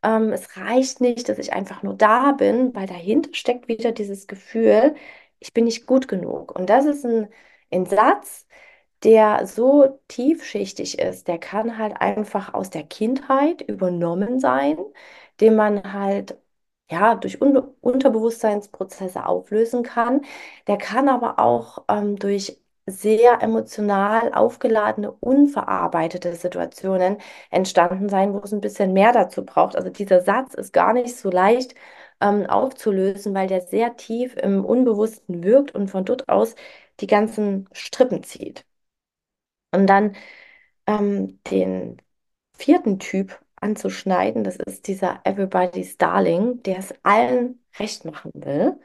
Ähm, 0.04 0.32
es 0.34 0.58
reicht 0.58 1.02
nicht, 1.02 1.30
dass 1.30 1.38
ich 1.40 1.54
einfach 1.54 1.84
nur 1.84 1.96
da 1.96 2.34
bin, 2.34 2.74
weil 2.76 2.88
dahinter 2.88 3.30
steckt 3.34 3.68
wieder 3.68 3.92
dieses 3.92 4.28
Gefühl, 4.28 4.96
ich 5.40 5.54
bin 5.54 5.66
nicht 5.66 5.86
gut 5.88 6.08
genug. 6.08 6.56
Und 6.58 6.70
das 6.70 6.86
ist 6.86 7.06
ein, 7.06 7.30
ein 7.72 7.86
Satz, 7.86 8.48
der 9.04 9.46
so 9.48 10.00
tiefschichtig 10.08 11.00
ist, 11.00 11.28
der 11.28 11.40
kann 11.40 11.78
halt 11.78 11.98
einfach 12.02 12.54
aus 12.54 12.70
der 12.70 12.84
Kindheit 12.84 13.62
übernommen 13.62 14.40
sein, 14.40 14.78
den 15.42 15.56
man 15.56 15.94
halt 15.94 16.38
ja 16.92 17.16
durch 17.16 17.42
Un 17.42 17.58
Unterbewusstseinsprozesse 17.82 19.26
auflösen 19.26 19.84
kann. 19.84 20.22
Der 20.68 20.78
kann 20.78 21.10
aber 21.10 21.40
auch 21.40 21.86
ähm, 21.90 22.16
durch 22.18 22.62
sehr 22.86 23.42
emotional 23.42 24.34
aufgeladene, 24.34 25.12
unverarbeitete 25.12 26.36
Situationen 26.36 27.18
entstanden 27.52 28.10
sein, 28.10 28.34
wo 28.34 28.40
es 28.40 28.54
ein 28.54 28.62
bisschen 28.62 28.94
mehr 28.94 29.14
dazu 29.14 29.46
braucht. 29.46 29.76
Also 29.76 29.90
dieser 29.90 30.22
Satz 30.22 30.54
ist 30.54 30.74
gar 30.74 30.94
nicht 30.94 31.16
so 31.16 31.30
leicht 31.32 31.76
ähm, 32.22 32.46
aufzulösen, 32.48 33.34
weil 33.34 33.48
der 33.48 33.62
sehr 33.62 33.96
tief 33.98 34.36
im 34.38 34.66
Unbewussten 34.66 35.44
wirkt 35.44 35.74
und 35.76 35.90
von 35.90 36.06
dort 36.06 36.28
aus 36.30 36.56
die 37.00 37.08
ganzen 37.08 37.68
Strippen 37.74 38.24
zieht. 38.24 38.66
Und 39.72 39.88
dann 39.88 40.16
ähm, 40.88 41.42
den 41.46 42.02
vierten 42.58 43.00
Typ 43.00 43.40
anzuschneiden, 43.58 44.44
das 44.44 44.58
ist 44.58 44.88
dieser 44.88 45.22
Everybody's 45.26 45.98
Darling, 45.98 46.64
der 46.64 46.80
es 46.80 46.94
allen 47.04 47.64
recht 47.80 48.06
machen 48.06 48.32
will. 48.36 48.80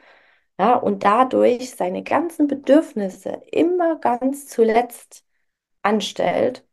Ja, 0.59 0.75
und 0.77 1.05
dadurch 1.05 1.71
seine 1.77 2.03
ganzen 2.03 2.49
Bedürfnisse 2.49 3.43
immer 3.53 3.97
ganz 4.01 4.49
zuletzt 4.49 5.25
anstellt 5.83 6.67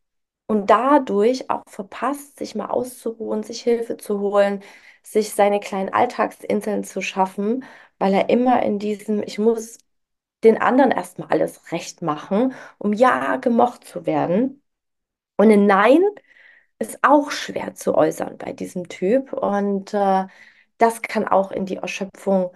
und 0.48 0.70
dadurch 0.70 1.50
auch 1.51 1.63
verpasst, 1.68 2.39
sich 2.39 2.56
mal 2.56 2.68
auszuruhen, 2.68 3.44
sich 3.44 3.62
Hilfe 3.63 3.98
zu 3.98 4.20
holen, 4.22 4.63
sich 5.04 5.34
seine 5.34 5.60
kleinen 5.62 5.89
Alltagsinseln 5.94 6.84
zu 6.86 7.01
schaffen, 7.01 7.65
weil 8.00 8.13
er 8.13 8.30
immer 8.30 8.63
in 8.63 8.80
diesem, 8.80 9.24
ich 9.24 9.39
muss 9.39 9.80
den 10.44 10.58
anderen 10.62 10.92
erstmal 10.92 11.30
alles 11.30 11.72
recht 11.74 12.01
machen, 12.04 12.54
um 12.80 12.94
ja 12.94 13.38
gemocht 13.38 13.86
zu 13.86 14.06
werden. 14.06 14.63
Und 15.38 15.51
ein 15.51 15.65
Nein 15.68 16.01
ist 16.80 17.00
auch 17.04 17.32
schwer 17.32 17.75
zu 17.75 17.96
äußern 17.96 18.38
bei 18.38 18.54
diesem 18.54 18.89
Typ. 18.89 19.34
Und 19.34 19.94
äh, 19.94 20.25
das 20.77 21.01
kann 21.01 21.27
auch 21.27 21.51
in 21.51 21.65
die 21.65 21.77
Erschöpfung 21.77 22.51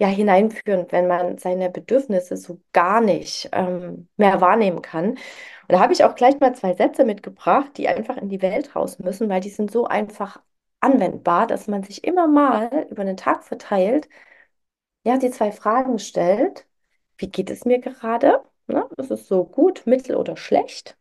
ja 0.00 0.08
hineinführen, 0.08 0.86
wenn 0.90 1.06
man 1.06 1.38
seine 1.38 1.70
Bedürfnisse 1.70 2.36
so 2.36 2.60
gar 2.72 3.00
nicht 3.02 3.50
ähm, 3.52 4.08
mehr 4.16 4.40
wahrnehmen 4.40 4.82
kann. 4.82 5.10
Und 5.10 5.18
da 5.68 5.80
habe 5.80 5.92
ich 5.92 6.04
auch 6.04 6.14
gleich 6.14 6.40
mal 6.40 6.54
zwei 6.54 6.74
Sätze 6.74 7.04
mitgebracht, 7.04 7.76
die 7.76 7.86
einfach 7.88 8.16
in 8.16 8.28
die 8.30 8.42
Welt 8.42 8.74
raus 8.74 8.98
müssen, 8.98 9.28
weil 9.28 9.40
die 9.42 9.50
sind 9.50 9.70
so 9.70 9.86
einfach 9.86 10.40
anwendbar, 10.80 11.46
dass 11.46 11.68
man 11.68 11.82
sich 11.84 12.04
immer 12.04 12.26
mal 12.28 12.86
über 12.90 13.04
den 13.04 13.16
Tag 13.18 13.44
verteilt, 13.44 14.08
ja, 15.04 15.16
die 15.18 15.30
zwei 15.30 15.52
Fragen 15.52 15.98
stellt. 15.98 16.66
Wie 17.18 17.28
geht 17.28 17.50
es 17.50 17.64
mir 17.64 17.78
gerade? 17.80 18.42
Ne? 18.66 18.88
Ist 18.96 19.10
es 19.10 19.28
so 19.28 19.44
gut, 19.44 19.86
mittel 19.86 20.16
oder 20.16 20.36
schlecht? 20.36 20.96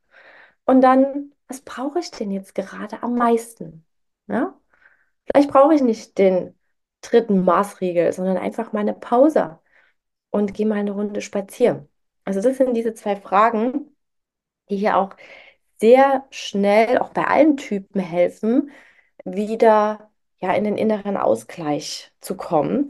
Und 0.65 0.81
dann, 0.81 1.33
was 1.47 1.61
brauche 1.61 1.99
ich 1.99 2.11
denn 2.11 2.31
jetzt 2.31 2.55
gerade 2.55 3.03
am 3.03 3.15
meisten? 3.15 3.85
Ja? 4.27 4.59
Vielleicht 5.25 5.51
brauche 5.51 5.75
ich 5.75 5.81
nicht 5.81 6.17
den 6.17 6.58
dritten 7.01 7.43
Maßriegel, 7.45 8.11
sondern 8.13 8.37
einfach 8.37 8.73
mal 8.73 8.81
eine 8.81 8.93
Pause 8.93 9.59
und 10.31 10.53
gehe 10.53 10.65
mal 10.67 10.79
eine 10.79 10.91
Runde 10.91 11.21
spazieren. 11.21 11.89
Also 12.25 12.41
das 12.41 12.57
sind 12.57 12.75
diese 12.75 12.93
zwei 12.93 13.15
Fragen, 13.15 13.95
die 14.69 14.77
hier 14.77 14.97
auch 14.97 15.15
sehr 15.79 16.25
schnell, 16.31 16.99
auch 16.99 17.11
bei 17.11 17.25
allen 17.25 17.57
Typen 17.57 18.01
helfen, 18.01 18.71
wieder 19.25 20.11
ja 20.39 20.53
in 20.53 20.63
den 20.63 20.77
inneren 20.77 21.17
Ausgleich 21.17 22.11
zu 22.21 22.35
kommen. 22.37 22.89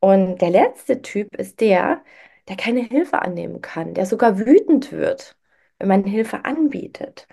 Und 0.00 0.40
der 0.40 0.50
letzte 0.50 1.02
Typ 1.02 1.34
ist 1.36 1.60
der, 1.60 2.04
der 2.48 2.56
keine 2.56 2.80
Hilfe 2.82 3.22
annehmen 3.22 3.60
kann, 3.60 3.94
der 3.94 4.06
sogar 4.06 4.38
wütend 4.38 4.92
wird, 4.92 5.36
wenn 5.78 5.88
man 5.88 6.04
Hilfe 6.04 6.44
anbietet. 6.44 7.26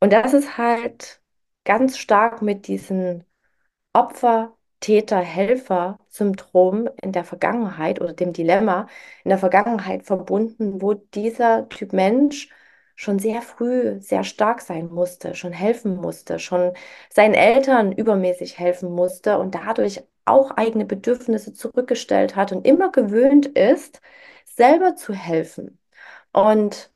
Und 0.00 0.12
das 0.12 0.34
ist 0.34 0.58
halt 0.58 1.22
ganz 1.64 1.98
stark 1.98 2.42
mit 2.42 2.66
diesen 2.68 3.24
Opfer, 3.94 4.57
Täter, 4.80 5.18
Helfer 5.20 5.98
Syndrom 6.08 6.88
in 7.02 7.12
der 7.12 7.24
Vergangenheit 7.24 8.00
oder 8.00 8.12
dem 8.12 8.32
Dilemma 8.32 8.86
in 9.24 9.30
der 9.30 9.38
Vergangenheit 9.38 10.04
verbunden, 10.04 10.80
wo 10.82 10.94
dieser 10.94 11.68
Typ 11.68 11.92
Mensch 11.92 12.48
schon 12.94 13.18
sehr 13.18 13.42
früh 13.42 14.00
sehr 14.00 14.24
stark 14.24 14.60
sein 14.60 14.88
musste, 14.88 15.34
schon 15.34 15.52
helfen 15.52 15.96
musste, 15.96 16.38
schon 16.38 16.72
seinen 17.10 17.34
Eltern 17.34 17.92
übermäßig 17.92 18.58
helfen 18.58 18.90
musste 18.92 19.38
und 19.38 19.54
dadurch 19.54 20.02
auch 20.24 20.50
eigene 20.52 20.84
Bedürfnisse 20.84 21.54
zurückgestellt 21.54 22.36
hat 22.36 22.52
und 22.52 22.66
immer 22.66 22.90
gewöhnt 22.92 23.46
ist, 23.46 24.00
selber 24.44 24.96
zu 24.96 25.12
helfen. 25.14 25.78
Und 26.32 26.92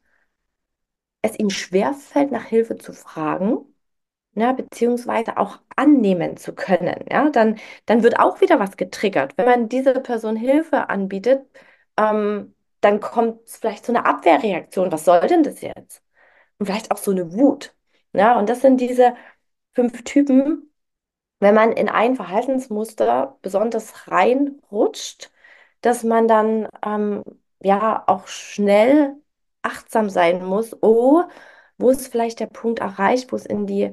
es 1.23 1.39
ihm 1.39 1.51
schwerfällt, 1.51 2.31
nach 2.33 2.45
Hilfe 2.45 2.77
zu 2.77 2.93
fragen, 2.93 3.72
ja, 4.35 4.53
beziehungsweise 4.53 5.37
auch 5.39 5.61
annehmen 5.77 6.37
zu 6.37 6.55
können. 6.55 7.05
Ja, 7.11 7.31
dann, 7.31 7.59
dann 7.87 8.03
wird 8.03 8.19
auch 8.19 8.41
wieder 8.41 8.59
was 8.61 8.77
getriggert. 8.77 9.37
Wenn 9.37 9.47
man 9.47 9.69
dieser 9.69 9.95
Person 10.01 10.37
Hilfe 10.37 10.89
anbietet, 10.89 11.47
ähm, 11.99 12.55
dann 12.81 13.01
kommt 13.01 13.49
vielleicht 13.49 13.85
so 13.87 13.93
eine 13.93 14.07
Abwehrreaktion. 14.07 14.91
Was 14.93 15.05
soll 15.05 15.27
denn 15.27 15.43
das 15.43 15.61
jetzt? 15.61 16.03
Und 16.59 16.67
vielleicht 16.67 16.91
auch 16.93 16.99
so 16.99 17.11
eine 17.13 17.33
Wut. 17.35 17.75
Ja, 18.13 18.39
und 18.39 18.49
das 18.49 18.63
sind 18.63 18.81
diese 18.81 19.17
fünf 19.75 20.05
Typen, 20.05 20.73
wenn 21.41 21.55
man 21.55 21.73
in 21.73 21.89
ein 21.89 22.17
Verhaltensmuster 22.17 23.39
besonders 23.43 24.09
reinrutscht, 24.09 25.31
dass 25.81 26.05
man 26.05 26.29
dann 26.29 26.69
ähm, 26.85 27.25
ja 27.61 28.05
auch 28.07 28.27
schnell 28.29 29.17
achtsam 29.63 30.09
sein 30.11 30.45
muss, 30.45 30.77
oh, 30.83 31.23
wo 31.79 31.91
ist 31.91 32.09
vielleicht 32.09 32.41
der 32.41 32.47
Punkt 32.47 32.81
erreicht, 32.81 33.33
wo 33.33 33.37
es 33.37 33.47
in 33.47 33.67
die, 33.67 33.93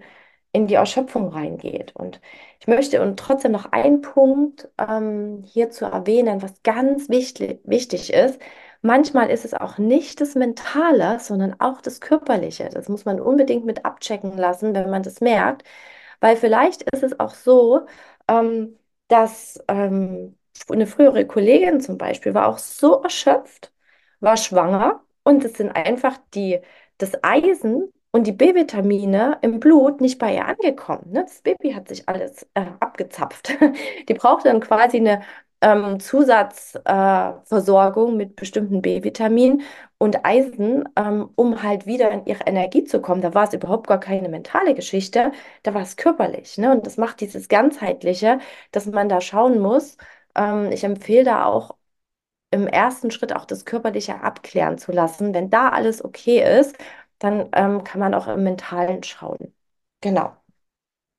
in 0.51 0.67
die 0.67 0.75
Erschöpfung 0.75 1.29
reingeht. 1.29 1.95
Und 1.95 2.19
ich 2.59 2.67
möchte 2.67 3.01
und 3.01 3.17
trotzdem 3.19 3.51
noch 3.51 3.71
einen 3.71 4.01
Punkt 4.01 4.69
ähm, 4.77 5.43
hier 5.45 5.69
zu 5.69 5.85
erwähnen, 5.85 6.41
was 6.41 6.63
ganz 6.63 7.09
wichtig, 7.09 7.61
wichtig 7.65 8.11
ist. 8.13 8.39
Manchmal 8.81 9.29
ist 9.29 9.45
es 9.45 9.53
auch 9.53 9.77
nicht 9.77 10.21
das 10.21 10.35
Mentale, 10.35 11.19
sondern 11.19 11.59
auch 11.59 11.81
das 11.81 12.01
Körperliche. 12.01 12.69
Das 12.69 12.87
muss 12.89 13.05
man 13.05 13.19
unbedingt 13.19 13.65
mit 13.65 13.85
abchecken 13.85 14.37
lassen, 14.37 14.73
wenn 14.73 14.89
man 14.89 15.03
das 15.03 15.21
merkt. 15.21 15.63
Weil 16.19 16.35
vielleicht 16.37 16.83
ist 16.91 17.03
es 17.03 17.19
auch 17.19 17.33
so, 17.33 17.85
ähm, 18.27 18.77
dass 19.07 19.59
ähm, 19.67 20.37
eine 20.69 20.87
frühere 20.87 21.25
Kollegin 21.27 21.81
zum 21.81 21.97
Beispiel 21.97 22.33
war 22.33 22.47
auch 22.47 22.57
so 22.59 23.01
erschöpft, 23.01 23.73
war 24.19 24.37
schwanger 24.37 25.03
und 25.23 25.43
es 25.45 25.53
sind 25.53 25.69
einfach 25.71 26.17
die, 26.33 26.59
das 26.97 27.11
Eisen 27.23 27.91
und 28.11 28.25
die 28.27 28.31
B-Vitamine 28.31 29.37
im 29.41 29.59
Blut 29.59 30.01
nicht 30.01 30.19
bei 30.19 30.35
ihr 30.35 30.45
angekommen. 30.45 31.11
Ne? 31.11 31.23
Das 31.23 31.41
Baby 31.41 31.73
hat 31.73 31.87
sich 31.87 32.07
alles 32.09 32.43
äh, 32.55 32.65
abgezapft. 32.79 33.49
Die 34.09 34.13
braucht 34.13 34.45
dann 34.45 34.59
quasi 34.61 34.97
eine 34.97 35.21
ähm, 35.61 35.99
Zusatzversorgung 35.99 38.13
äh, 38.13 38.15
mit 38.15 38.35
bestimmten 38.35 38.81
B-Vitaminen 38.81 39.61
und 39.97 40.25
Eisen, 40.25 40.87
ähm, 40.95 41.29
um 41.35 41.63
halt 41.63 41.85
wieder 41.85 42.11
in 42.11 42.25
ihre 42.25 42.43
Energie 42.45 42.83
zu 42.85 43.01
kommen. 43.01 43.21
Da 43.21 43.33
war 43.33 43.47
es 43.47 43.53
überhaupt 43.53 43.87
gar 43.87 43.99
keine 43.99 44.29
mentale 44.29 44.73
Geschichte, 44.73 45.31
da 45.63 45.73
war 45.73 45.81
es 45.81 45.97
körperlich. 45.97 46.57
Ne? 46.57 46.71
Und 46.71 46.85
das 46.85 46.97
macht 46.97 47.19
dieses 47.21 47.47
Ganzheitliche, 47.49 48.39
dass 48.71 48.85
man 48.87 49.09
da 49.09 49.21
schauen 49.21 49.59
muss. 49.59 49.97
Ähm, 50.35 50.71
ich 50.71 50.83
empfehle 50.83 51.25
da 51.25 51.45
auch 51.45 51.75
im 52.51 52.67
ersten 52.67 53.11
Schritt 53.11 53.35
auch 53.35 53.45
das 53.45 53.65
Körperliche 53.65 54.21
abklären 54.21 54.77
zu 54.77 54.91
lassen. 54.91 55.33
Wenn 55.33 55.49
da 55.49 55.69
alles 55.69 56.03
okay 56.03 56.59
ist, 56.59 56.75
dann 57.19 57.49
ähm, 57.53 57.83
kann 57.83 57.99
man 57.99 58.13
auch 58.13 58.27
im 58.27 58.43
Mentalen 58.43 59.03
schauen. 59.03 59.53
Genau. 60.01 60.35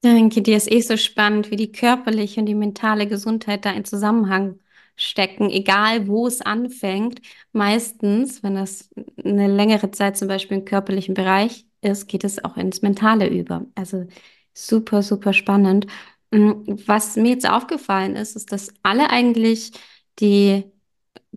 Danke 0.02 0.40
dir. 0.42 0.56
Ist 0.56 0.70
eh 0.70 0.80
so 0.80 0.96
spannend, 0.96 1.50
wie 1.50 1.56
die 1.56 1.72
körperliche 1.72 2.40
und 2.40 2.46
die 2.46 2.54
mentale 2.54 3.06
Gesundheit 3.06 3.64
da 3.66 3.70
in 3.72 3.84
Zusammenhang 3.84 4.58
stecken, 4.96 5.50
egal 5.50 6.08
wo 6.08 6.26
es 6.26 6.40
anfängt. 6.40 7.20
Meistens, 7.52 8.42
wenn 8.42 8.54
das 8.54 8.90
eine 9.22 9.48
längere 9.48 9.90
Zeit 9.90 10.16
zum 10.16 10.28
Beispiel 10.28 10.58
im 10.58 10.64
körperlichen 10.64 11.14
Bereich 11.14 11.66
ist, 11.82 12.06
geht 12.08 12.24
es 12.24 12.42
auch 12.44 12.56
ins 12.56 12.80
Mentale 12.82 13.28
über. 13.28 13.66
Also 13.74 14.06
super, 14.54 15.02
super 15.02 15.32
spannend. 15.34 15.86
Mm, 16.30 16.52
was 16.86 17.16
mir 17.16 17.30
jetzt 17.32 17.48
aufgefallen 17.48 18.16
ist, 18.16 18.36
ist, 18.36 18.52
dass 18.52 18.72
alle 18.82 19.10
eigentlich 19.10 19.72
die 20.18 20.64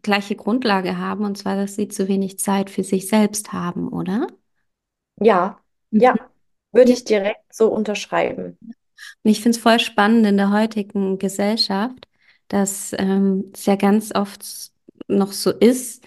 gleiche 0.01 0.36
Grundlage 0.36 0.98
haben, 0.98 1.25
und 1.25 1.38
zwar, 1.38 1.55
dass 1.58 1.75
sie 1.75 1.88
zu 1.89 2.08
wenig 2.08 2.39
Zeit 2.39 2.70
für 2.70 2.84
sich 2.84 3.08
selbst 3.08 3.53
haben, 3.53 3.89
oder? 3.89 4.27
Ja, 5.20 5.60
ja, 5.98 6.13
Mhm. 6.13 6.20
würde 6.72 6.91
Ja. 6.91 6.93
ich 6.93 7.03
direkt 7.05 7.53
so 7.53 7.72
unterschreiben. 7.74 8.58
Und 9.24 9.32
ich 9.32 9.41
finde 9.41 9.58
es 9.58 9.62
voll 9.63 9.79
spannend 9.79 10.25
in 10.25 10.38
der 10.38 10.51
heutigen 10.51 11.17
Gesellschaft, 11.20 12.08
dass 12.48 12.93
ähm, 12.98 13.51
es 13.53 13.65
ja 13.65 13.75
ganz 13.75 14.13
oft 14.13 14.43
noch 15.08 15.32
so 15.32 15.51
ist, 15.51 16.05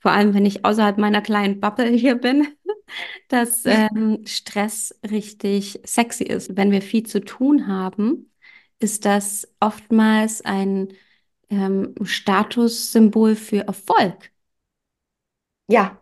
vor 0.00 0.12
allem 0.12 0.34
wenn 0.34 0.46
ich 0.46 0.64
außerhalb 0.64 0.98
meiner 0.98 1.20
kleinen 1.22 1.60
Bubble 1.60 1.88
hier 1.90 2.14
bin, 2.16 2.48
dass 3.28 3.66
ähm, 3.66 4.22
Stress 4.26 4.98
richtig 5.10 5.80
sexy 5.84 6.24
ist. 6.24 6.56
Wenn 6.56 6.70
wir 6.72 6.82
viel 6.82 7.04
zu 7.06 7.20
tun 7.24 7.66
haben, 7.68 8.32
ist 8.78 9.04
das 9.04 9.48
oftmals 9.60 10.42
ein 10.44 10.88
ähm, 11.50 11.94
Statussymbol 12.04 13.36
für 13.36 13.60
Erfolg. 13.66 14.30
Ja, 15.68 15.98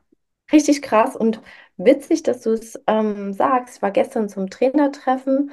richtig 0.52 0.82
krass 0.82 1.14
und 1.16 1.40
witzig, 1.78 2.22
dass 2.22 2.42
du 2.42 2.52
es 2.52 2.80
ähm, 2.86 3.32
sagst. 3.32 3.76
Ich 3.76 3.82
war 3.82 3.90
gestern 3.90 4.28
zum 4.28 4.50
Trainertreffen 4.50 5.52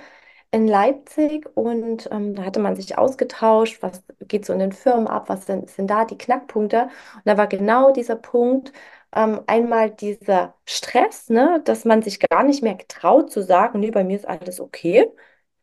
in 0.51 0.67
Leipzig 0.67 1.47
und 1.55 2.09
ähm, 2.11 2.35
da 2.35 2.43
hatte 2.45 2.59
man 2.59 2.75
sich 2.75 2.97
ausgetauscht, 2.97 3.81
was 3.81 4.03
geht 4.21 4.45
so 4.45 4.53
in 4.53 4.59
den 4.59 4.71
Firmen 4.71 5.07
ab, 5.07 5.29
was 5.29 5.45
denn, 5.45 5.67
sind 5.67 5.87
da 5.89 6.05
die 6.05 6.17
Knackpunkte. 6.17 6.83
Und 7.15 7.21
da 7.25 7.37
war 7.37 7.47
genau 7.47 7.91
dieser 7.91 8.15
Punkt, 8.15 8.71
ähm, 9.13 9.41
einmal 9.47 9.91
dieser 9.91 10.55
Stress, 10.65 11.29
ne, 11.29 11.61
dass 11.65 11.85
man 11.85 12.01
sich 12.01 12.19
gar 12.19 12.43
nicht 12.43 12.63
mehr 12.63 12.77
traut 12.87 13.31
zu 13.31 13.41
sagen, 13.43 13.79
nee, 13.79 13.91
bei 13.91 14.03
mir 14.03 14.15
ist 14.17 14.27
alles 14.27 14.59
okay. 14.59 15.09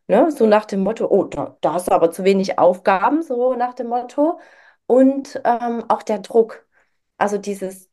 Ne, 0.09 0.31
so 0.31 0.47
nach 0.47 0.65
dem 0.67 0.81
Motto, 0.83 1.07
oh, 1.09 1.25
da, 1.25 1.57
da 1.61 1.75
hast 1.75 1.89
du 1.89 1.93
aber 1.93 2.11
zu 2.11 2.25
wenig 2.25 2.59
Aufgaben, 2.59 3.23
so 3.23 3.55
nach 3.55 3.75
dem 3.75 3.89
Motto. 3.89 4.41
Und 4.87 5.41
ähm, 5.45 5.85
auch 5.89 6.03
der 6.03 6.19
Druck. 6.19 6.67
Also 7.19 7.39
dieses 7.39 7.89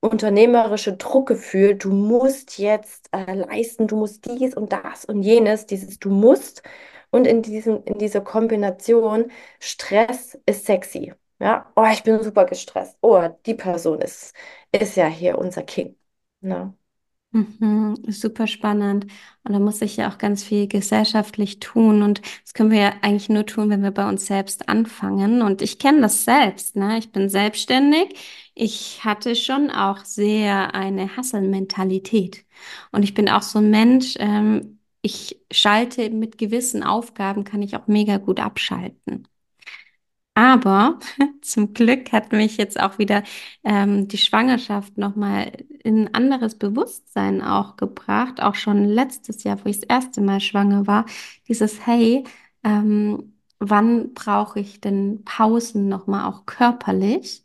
unternehmerische 0.00 0.96
Druckgefühl, 0.96 1.74
du 1.76 1.90
musst 1.92 2.58
jetzt 2.58 3.08
äh, 3.12 3.34
leisten, 3.34 3.86
du 3.86 3.96
musst 3.96 4.24
dies 4.26 4.54
und 4.54 4.72
das 4.72 5.04
und 5.04 5.22
jenes, 5.22 5.66
dieses 5.66 5.98
du 5.98 6.10
musst. 6.10 6.62
Und 7.10 7.26
in 7.26 7.42
diesem, 7.42 7.82
in 7.84 7.98
dieser 7.98 8.20
Kombination, 8.20 9.30
Stress 9.58 10.38
ist 10.46 10.66
sexy. 10.66 11.12
Ja, 11.40 11.72
oh, 11.76 11.86
ich 11.92 12.02
bin 12.02 12.22
super 12.22 12.44
gestresst. 12.46 12.96
Oh, 13.02 13.28
die 13.46 13.54
Person 13.54 14.00
ist, 14.00 14.34
ist 14.72 14.96
ja 14.96 15.06
hier 15.06 15.38
unser 15.38 15.62
King. 15.62 15.96
Ne? 16.40 16.74
Mhm, 17.32 17.96
super 18.08 18.48
spannend. 18.48 19.06
Und 19.44 19.52
da 19.52 19.60
muss 19.60 19.78
sich 19.78 19.96
ja 19.96 20.10
auch 20.10 20.18
ganz 20.18 20.42
viel 20.42 20.66
gesellschaftlich 20.66 21.60
tun. 21.60 22.02
Und 22.02 22.22
das 22.42 22.54
können 22.54 22.72
wir 22.72 22.80
ja 22.80 22.92
eigentlich 23.02 23.28
nur 23.28 23.46
tun, 23.46 23.70
wenn 23.70 23.82
wir 23.84 23.92
bei 23.92 24.08
uns 24.08 24.26
selbst 24.26 24.68
anfangen. 24.68 25.40
Und 25.42 25.62
ich 25.62 25.78
kenne 25.78 26.00
das 26.00 26.24
selbst, 26.24 26.74
ne? 26.74 26.98
Ich 26.98 27.12
bin 27.12 27.28
selbstständig. 27.28 28.16
Ich 28.62 29.04
hatte 29.04 29.36
schon 29.36 29.70
auch 29.70 30.04
sehr 30.04 30.74
eine 30.74 31.16
Hustle-Mentalität. 31.16 32.44
Und 32.92 33.04
ich 33.04 33.14
bin 33.14 33.28
auch 33.30 33.40
so 33.42 33.58
ein 33.58 33.70
Mensch, 33.70 34.16
ähm, 34.18 34.78
ich 35.02 35.40
schalte 35.50 36.10
mit 36.10 36.36
gewissen 36.36 36.82
Aufgaben, 36.82 37.44
kann 37.44 37.62
ich 37.62 37.74
auch 37.76 37.86
mega 37.86 38.18
gut 38.18 38.38
abschalten. 38.38 39.26
Aber 40.34 40.98
zum 41.42 41.74
Glück 41.74 42.12
hat 42.12 42.32
mich 42.32 42.56
jetzt 42.56 42.78
auch 42.80 42.98
wieder 42.98 43.22
ähm, 43.64 44.08
die 44.08 44.18
Schwangerschaft 44.18 44.96
nochmal 44.96 45.52
in 45.82 46.06
ein 46.08 46.14
anderes 46.14 46.56
Bewusstsein 46.58 47.42
auch 47.42 47.76
gebracht. 47.76 48.40
Auch 48.42 48.54
schon 48.54 48.84
letztes 48.84 49.42
Jahr, 49.44 49.62
wo 49.64 49.68
ich 49.68 49.80
das 49.80 49.88
erste 49.88 50.20
Mal 50.20 50.40
schwanger 50.40 50.86
war, 50.86 51.06
dieses 51.48 51.86
Hey, 51.86 52.24
ähm, 52.64 53.34
wann 53.58 54.14
brauche 54.14 54.60
ich 54.60 54.80
denn 54.80 55.24
Pausen 55.24 55.88
nochmal 55.88 56.26
auch 56.30 56.46
körperlich? 56.46 57.44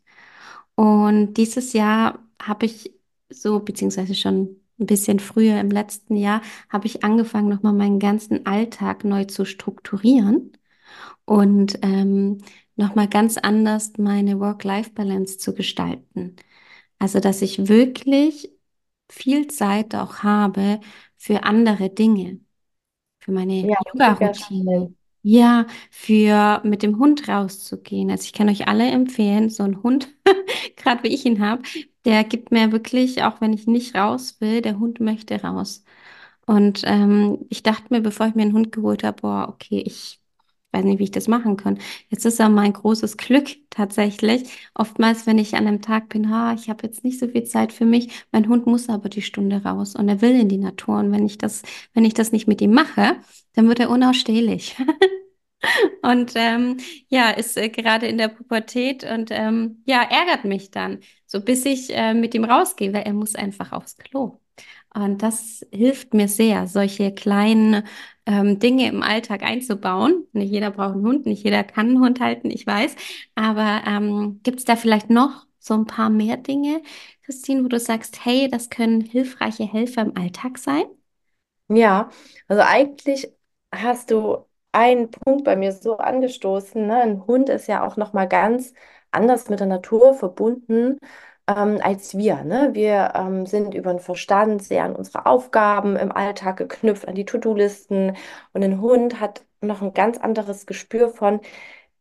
Und 0.75 1.35
dieses 1.35 1.73
Jahr 1.73 2.19
habe 2.41 2.65
ich 2.65 2.93
so, 3.29 3.59
beziehungsweise 3.59 4.15
schon 4.15 4.57
ein 4.79 4.85
bisschen 4.87 5.19
früher 5.19 5.59
im 5.59 5.71
letzten 5.71 6.17
Jahr, 6.17 6.41
habe 6.69 6.87
ich 6.87 7.03
angefangen, 7.03 7.49
nochmal 7.49 7.73
meinen 7.73 7.99
ganzen 7.99 8.45
Alltag 8.45 9.03
neu 9.05 9.25
zu 9.25 9.45
strukturieren 9.45 10.51
und 11.25 11.79
ähm, 11.83 12.39
nochmal 12.75 13.07
ganz 13.09 13.37
anders 13.37 13.93
meine 13.97 14.39
Work-Life-Balance 14.39 15.37
zu 15.39 15.53
gestalten. 15.53 16.35
Also, 16.99 17.19
dass 17.19 17.41
ich 17.41 17.67
wirklich 17.69 18.51
viel 19.11 19.47
Zeit 19.47 19.95
auch 19.95 20.19
habe 20.23 20.79
für 21.17 21.43
andere 21.43 21.89
Dinge, 21.89 22.41
für 23.21 23.31
meine 23.31 23.53
Ja, 23.61 23.75
Yoga-Routine. 23.93 24.93
Ja, 25.27 25.65
für 25.89 26.61
mit 26.63 26.83
dem 26.83 26.99
Hund 26.99 27.27
rauszugehen. 27.27 28.11
Also 28.11 28.25
ich 28.25 28.33
kann 28.33 28.47
euch 28.47 28.67
alle 28.67 28.85
empfehlen, 28.91 29.49
so 29.49 29.63
ein 29.63 29.81
Hund, 29.81 30.09
gerade 30.77 31.01
wie 31.03 31.07
ich 31.07 31.25
ihn 31.25 31.39
habe, 31.43 31.63
der 32.05 32.23
gibt 32.23 32.51
mir 32.51 32.71
wirklich, 32.71 33.23
auch 33.23 33.41
wenn 33.41 33.51
ich 33.51 33.65
nicht 33.65 33.95
raus 33.95 34.39
will, 34.39 34.61
der 34.61 34.77
Hund 34.77 34.99
möchte 34.99 35.41
raus. 35.41 35.83
Und 36.45 36.83
ähm, 36.85 37.39
ich 37.49 37.63
dachte 37.63 37.87
mir, 37.89 38.01
bevor 38.01 38.27
ich 38.27 38.35
mir 38.35 38.43
einen 38.43 38.53
Hund 38.53 38.71
geholt 38.71 39.03
habe, 39.03 39.19
boah, 39.21 39.47
okay, 39.49 39.81
ich 39.83 40.19
weiß 40.73 40.83
nicht, 40.85 40.99
wie 40.99 41.05
ich 41.05 41.11
das 41.11 41.27
machen 41.27 41.57
kann. 41.57 41.79
Jetzt 42.09 42.25
ist 42.25 42.37
ja 42.39 42.47
mein 42.49 42.73
großes 42.73 43.17
Glück 43.17 43.49
tatsächlich. 43.71 44.49
Oftmals, 44.75 45.25
wenn 45.25 45.39
ich 45.39 45.55
an 45.55 45.65
einem 45.67 45.81
Tag 45.81 46.09
bin, 46.09 46.29
ha, 46.29 46.53
ich 46.53 46.69
habe 46.69 46.85
jetzt 46.85 47.03
nicht 47.03 47.19
so 47.19 47.27
viel 47.27 47.45
Zeit 47.45 47.73
für 47.73 47.85
mich, 47.85 48.25
mein 48.31 48.47
Hund 48.47 48.67
muss 48.67 48.89
aber 48.89 49.09
die 49.09 49.21
Stunde 49.23 49.63
raus 49.63 49.95
und 49.95 50.07
er 50.09 50.21
will 50.21 50.39
in 50.39 50.49
die 50.49 50.57
Natur. 50.57 50.99
Und 50.99 51.11
wenn 51.11 51.25
ich 51.25 51.37
das, 51.39 51.63
wenn 51.95 52.05
ich 52.05 52.13
das 52.13 52.31
nicht 52.31 52.47
mit 52.47 52.61
ihm 52.61 52.73
mache, 52.73 53.15
dann 53.55 53.67
wird 53.67 53.79
er 53.79 53.89
unausstehlich. 53.89 54.75
Und 56.01 56.33
ähm, 56.35 56.77
ja, 57.09 57.31
ist 57.31 57.57
äh, 57.57 57.69
gerade 57.69 58.07
in 58.07 58.17
der 58.17 58.27
Pubertät 58.27 59.03
und 59.03 59.29
ähm, 59.31 59.81
ja, 59.85 60.03
ärgert 60.03 60.45
mich 60.45 60.71
dann, 60.71 60.99
so 61.25 61.41
bis 61.41 61.65
ich 61.65 61.95
äh, 61.95 62.13
mit 62.13 62.33
ihm 62.35 62.43
rausgehe, 62.43 62.93
weil 62.93 63.03
er 63.03 63.13
muss 63.13 63.35
einfach 63.35 63.71
aufs 63.71 63.97
Klo. 63.97 64.39
Und 64.93 65.23
das 65.23 65.65
hilft 65.71 66.13
mir 66.13 66.27
sehr, 66.29 66.67
solche 66.67 67.13
kleinen 67.13 67.83
ähm, 68.25 68.59
Dinge 68.59 68.87
im 68.87 69.03
Alltag 69.03 69.43
einzubauen. 69.43 70.25
Nicht 70.31 70.51
jeder 70.51 70.71
braucht 70.71 70.93
einen 70.95 71.05
Hund, 71.05 71.25
nicht 71.25 71.43
jeder 71.43 71.63
kann 71.63 71.87
einen 71.89 71.99
Hund 71.99 72.19
halten, 72.21 72.49
ich 72.49 72.65
weiß. 72.65 72.95
Aber 73.35 73.81
ähm, 73.85 74.39
gibt 74.43 74.59
es 74.59 74.65
da 74.65 74.75
vielleicht 74.77 75.09
noch 75.09 75.45
so 75.59 75.73
ein 75.73 75.85
paar 75.85 76.09
mehr 76.09 76.37
Dinge, 76.37 76.81
Christine, 77.23 77.63
wo 77.63 77.67
du 77.67 77.79
sagst, 77.79 78.23
hey, 78.25 78.47
das 78.49 78.69
können 78.69 79.01
hilfreiche 79.01 79.65
Helfer 79.65 80.03
im 80.03 80.15
Alltag 80.15 80.57
sein? 80.59 80.85
Ja, 81.67 82.09
also 82.47 82.61
eigentlich 82.63 83.27
hast 83.81 84.11
du 84.11 84.45
einen 84.71 85.09
Punkt 85.11 85.43
bei 85.45 85.55
mir 85.55 85.71
so 85.71 85.97
angestoßen. 85.97 86.85
Ne? 86.85 87.01
Ein 87.01 87.27
Hund 87.27 87.49
ist 87.49 87.67
ja 87.67 87.85
auch 87.85 87.97
noch 87.97 88.13
mal 88.13 88.27
ganz 88.27 88.73
anders 89.11 89.49
mit 89.49 89.59
der 89.59 89.67
Natur 89.67 90.13
verbunden 90.13 90.99
ähm, 91.47 91.79
als 91.81 92.17
wir. 92.17 92.43
Ne? 92.43 92.69
Wir 92.73 93.13
ähm, 93.15 93.45
sind 93.45 93.73
über 93.73 93.91
den 93.93 93.99
Verstand 93.99 94.63
sehr 94.63 94.83
an 94.83 94.95
unsere 94.95 95.25
Aufgaben 95.25 95.95
im 95.95 96.11
Alltag 96.11 96.57
geknüpft, 96.57 97.07
an 97.07 97.15
die 97.15 97.25
To-Do-Listen. 97.25 98.17
Und 98.53 98.63
ein 98.63 98.81
Hund 98.81 99.19
hat 99.19 99.45
noch 99.61 99.81
ein 99.81 99.93
ganz 99.93 100.17
anderes 100.17 100.65
Gespür 100.65 101.09
von, 101.09 101.39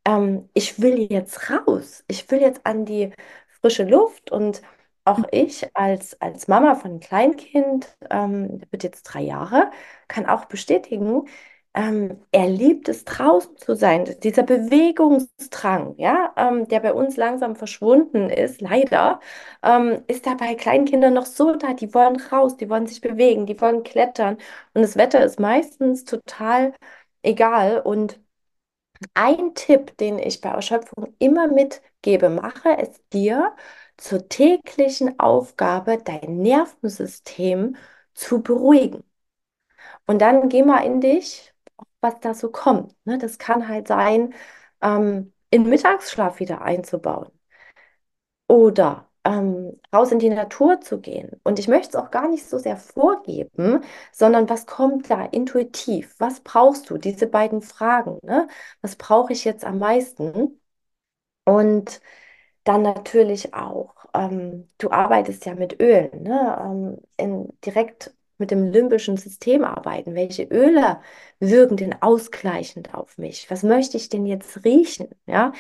ähm, 0.07 0.49
ich 0.55 0.81
will 0.81 0.99
jetzt 1.11 1.51
raus, 1.51 2.05
ich 2.09 2.31
will 2.31 2.41
jetzt 2.41 2.67
an 2.67 2.85
die 2.85 3.13
frische 3.61 3.85
Luft 3.85 4.31
und 4.31 4.63
auch 5.05 5.21
ich 5.33 5.69
als, 5.77 6.21
als 6.21 6.49
Mama 6.49 6.75
von 6.77 6.93
einem 6.93 7.01
Kleinkind, 7.01 7.97
ähm, 8.11 8.59
der 8.59 8.73
wird 8.73 8.85
jetzt 8.85 9.03
drei 9.05 9.21
Jahre, 9.23 9.71
kann 10.09 10.27
auch 10.27 10.47
bestätigen, 10.47 11.27
ähm, 11.75 12.21
er 12.33 12.49
liebt 12.49 12.89
es, 12.89 13.05
draußen 13.05 13.57
zu 13.57 13.75
sein. 13.75 14.05
Dieser 14.23 14.45
Bewegungsdrang, 14.45 15.95
ja, 15.99 16.33
ähm, 16.37 16.69
der 16.69 16.81
bei 16.81 16.93
uns 16.95 17.17
langsam 17.17 17.57
verschwunden 17.57 18.31
ist, 18.31 18.61
leider, 18.61 19.21
ähm, 19.63 20.03
ist 20.07 20.27
da 20.27 20.35
bei 20.35 20.55
Kleinkindern 20.55 21.15
noch 21.15 21.27
so 21.27 21.57
da. 21.57 21.75
Die 21.75 21.93
wollen 21.95 22.17
raus, 22.17 22.57
die 22.57 22.71
wollen 22.71 22.87
sich 22.87 23.01
bewegen, 23.01 23.47
die 23.47 23.61
wollen 23.61 23.83
klettern. 23.83 24.37
Und 24.75 24.83
das 24.83 24.97
Wetter 24.97 25.25
ist 25.25 25.41
meistens 25.41 26.05
total 26.05 26.75
egal. 27.23 27.81
Und 27.81 28.21
ein 29.15 29.55
Tipp, 29.55 29.97
den 29.99 30.19
ich 30.19 30.41
bei 30.41 30.51
Erschöpfung 30.51 31.15
immer 31.19 31.49
mitgebe, 31.49 32.31
mache 32.31 32.77
es 32.79 33.01
dir 33.13 33.55
zur 33.97 34.29
täglichen 34.29 35.19
Aufgabe, 35.21 35.99
dein 36.05 36.39
Nervensystem 36.39 37.77
zu 38.15 38.43
beruhigen. 38.43 39.05
Und 40.07 40.21
dann 40.21 40.49
geh 40.49 40.63
mal 40.63 40.81
in 40.85 41.01
dich, 41.01 41.54
was 42.05 42.21
da 42.21 42.35
so 42.35 42.51
kommt. 42.53 42.97
Ne? 43.07 43.19
Das 43.19 43.39
kann 43.39 43.69
halt 43.69 43.89
sein, 43.89 44.35
ähm, 44.83 45.33
in 45.51 45.65
Mittagsschlaf 45.69 46.41
wieder 46.41 46.63
einzubauen 46.63 47.31
oder 48.49 49.09
ähm, 49.25 49.81
raus 49.95 50.13
in 50.13 50.19
die 50.19 50.29
Natur 50.31 50.81
zu 50.81 51.01
gehen. 51.01 51.41
Und 51.45 51.59
ich 51.59 51.69
möchte 51.69 51.89
es 51.91 51.97
auch 51.97 52.11
gar 52.11 52.29
nicht 52.29 52.47
so 52.47 52.59
sehr 52.59 52.77
vorgeben, 52.77 53.83
sondern 54.13 54.49
was 54.49 54.67
kommt 54.67 55.09
da 55.11 55.25
intuitiv? 55.25 56.15
Was 56.19 56.41
brauchst 56.41 56.91
du? 56.91 56.99
Diese 56.99 57.27
beiden 57.27 57.63
Fragen. 57.63 58.19
Ne? 58.23 58.49
Was 58.83 58.97
brauche 58.97 59.33
ich 59.33 59.45
jetzt 59.45 59.65
am 59.65 59.79
meisten? 59.79 60.61
Und 61.45 62.01
dann 62.65 62.83
natürlich 62.83 63.55
auch, 63.55 63.95
ähm, 64.15 64.71
du 64.79 64.91
arbeitest 64.91 65.47
ja 65.47 65.55
mit 65.55 65.81
Ölen, 65.83 66.23
ne? 66.25 66.59
Ähm, 66.63 66.99
in, 67.19 67.49
direkt 67.65 68.15
mit 68.39 68.51
dem 68.51 68.71
limbischen 68.73 69.17
System 69.17 69.65
arbeiten. 69.65 70.15
Welche 70.15 70.45
Öle 70.45 71.01
wirken 71.41 71.77
denn 71.77 71.95
ausgleichend 72.03 72.95
auf 72.95 73.19
mich? 73.19 73.51
Was 73.51 73.63
möchte 73.63 73.97
ich 73.97 74.09
denn 74.09 74.27
jetzt 74.27 74.65
riechen? 74.65 75.09
Ja, 75.27 75.53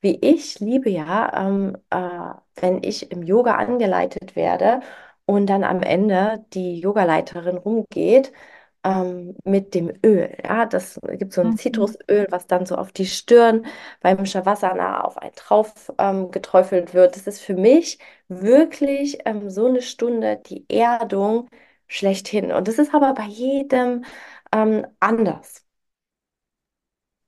wie 0.00 0.16
ich 0.20 0.60
liebe 0.60 0.90
ja, 0.90 1.46
ähm, 1.48 1.76
äh, 1.90 2.34
wenn 2.60 2.82
ich 2.82 3.10
im 3.12 3.22
Yoga 3.22 3.56
angeleitet 3.56 4.36
werde 4.36 4.80
und 5.26 5.46
dann 5.46 5.64
am 5.64 5.82
Ende 5.82 6.44
die 6.54 6.80
Yogaleiterin 6.80 7.56
rumgeht 7.56 8.32
ähm, 8.84 9.36
mit 9.44 9.74
dem 9.74 9.92
Öl. 10.04 10.36
Ja, 10.44 10.66
das 10.66 10.98
gibt 11.18 11.32
so 11.32 11.40
ein 11.42 11.52
Mhm. 11.52 11.56
Zitrusöl, 11.56 12.26
was 12.30 12.46
dann 12.46 12.66
so 12.66 12.76
auf 12.76 12.92
die 12.92 13.06
Stirn 13.06 13.66
beim 14.00 14.24
Shavasana 14.26 15.02
auf 15.04 15.18
einen 15.18 15.34
drauf 15.34 15.92
ähm, 15.98 16.30
geträufelt 16.30 16.94
wird. 16.94 17.16
Das 17.16 17.26
ist 17.26 17.40
für 17.42 17.54
mich 17.54 17.98
wirklich 18.28 19.18
ähm, 19.26 19.50
so 19.50 19.66
eine 19.66 19.82
Stunde 19.82 20.40
die 20.46 20.64
Erdung 20.68 21.48
schlechthin. 21.90 22.52
Und 22.52 22.68
das 22.68 22.78
ist 22.78 22.94
aber 22.94 23.14
bei 23.14 23.26
jedem 23.26 24.04
ähm, 24.52 24.86
anders. 25.00 25.66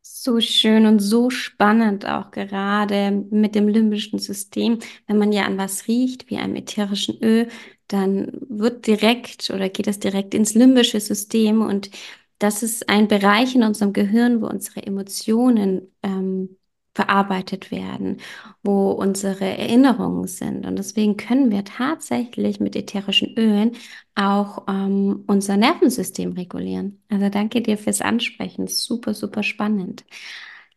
So 0.05 0.41
schön 0.41 0.87
und 0.87 0.99
so 0.99 1.31
spannend 1.31 2.07
auch 2.07 2.33
gerade 2.33 3.13
mit 3.31 3.55
dem 3.55 3.69
limbischen 3.69 4.19
System. 4.19 4.81
Wenn 5.07 5.19
man 5.19 5.33
ja 5.33 5.45
an 5.45 5.59
was 5.59 5.87
riecht, 5.87 6.29
wie 6.29 6.39
einem 6.39 6.57
ätherischen 6.57 7.23
Öl, 7.23 7.49
dann 7.87 8.33
wird 8.49 8.87
direkt 8.89 9.51
oder 9.51 9.69
geht 9.69 9.87
es 9.87 10.01
direkt 10.01 10.35
ins 10.35 10.55
limbische 10.55 10.99
System 11.01 11.63
und 11.63 11.91
das 12.39 12.63
ist 12.65 12.89
ein 12.89 13.07
Bereich 13.07 13.55
in 13.55 13.63
unserem 13.63 13.93
Gehirn, 13.93 14.43
wo 14.43 14.47
unsere 14.49 14.83
Emotionen 14.85 15.93
ähm, 16.03 16.57
verarbeitet 16.95 17.71
werden, 17.71 18.19
wo 18.63 18.91
unsere 18.91 19.45
Erinnerungen 19.47 20.27
sind. 20.27 20.67
Und 20.67 20.77
deswegen 20.77 21.17
können 21.17 21.51
wir 21.51 21.65
tatsächlich 21.65 22.61
mit 22.61 22.77
ätherischen 22.77 23.35
Ölen 23.39 23.73
auch 24.15 24.65
ähm, 24.69 25.25
unser 25.27 25.57
Nervensystem 25.57 26.33
regulieren. 26.33 27.03
Also 27.09 27.31
danke 27.31 27.63
dir 27.63 27.79
fürs 27.79 28.03
Ansprechen. 28.03 28.67
Super, 28.67 29.15
super 29.15 29.43
spannend. 29.43 30.05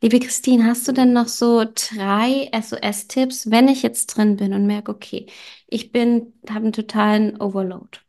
Liebe 0.02 0.20
Christine, 0.20 0.66
hast 0.66 0.88
du 0.88 0.92
denn 0.92 1.14
noch 1.14 1.28
so 1.28 1.66
drei 1.66 2.50
SOS-Tipps, 2.54 3.50
wenn 3.50 3.68
ich 3.68 3.82
jetzt 3.82 4.08
drin 4.08 4.38
bin 4.38 4.54
und 4.54 4.68
merke, 4.68 4.92
okay, 4.92 5.26
ich 5.68 5.92
bin, 5.92 6.34
habe 6.50 6.66
einen 6.66 6.74
totalen 6.74 7.42
Overload. 7.42 8.00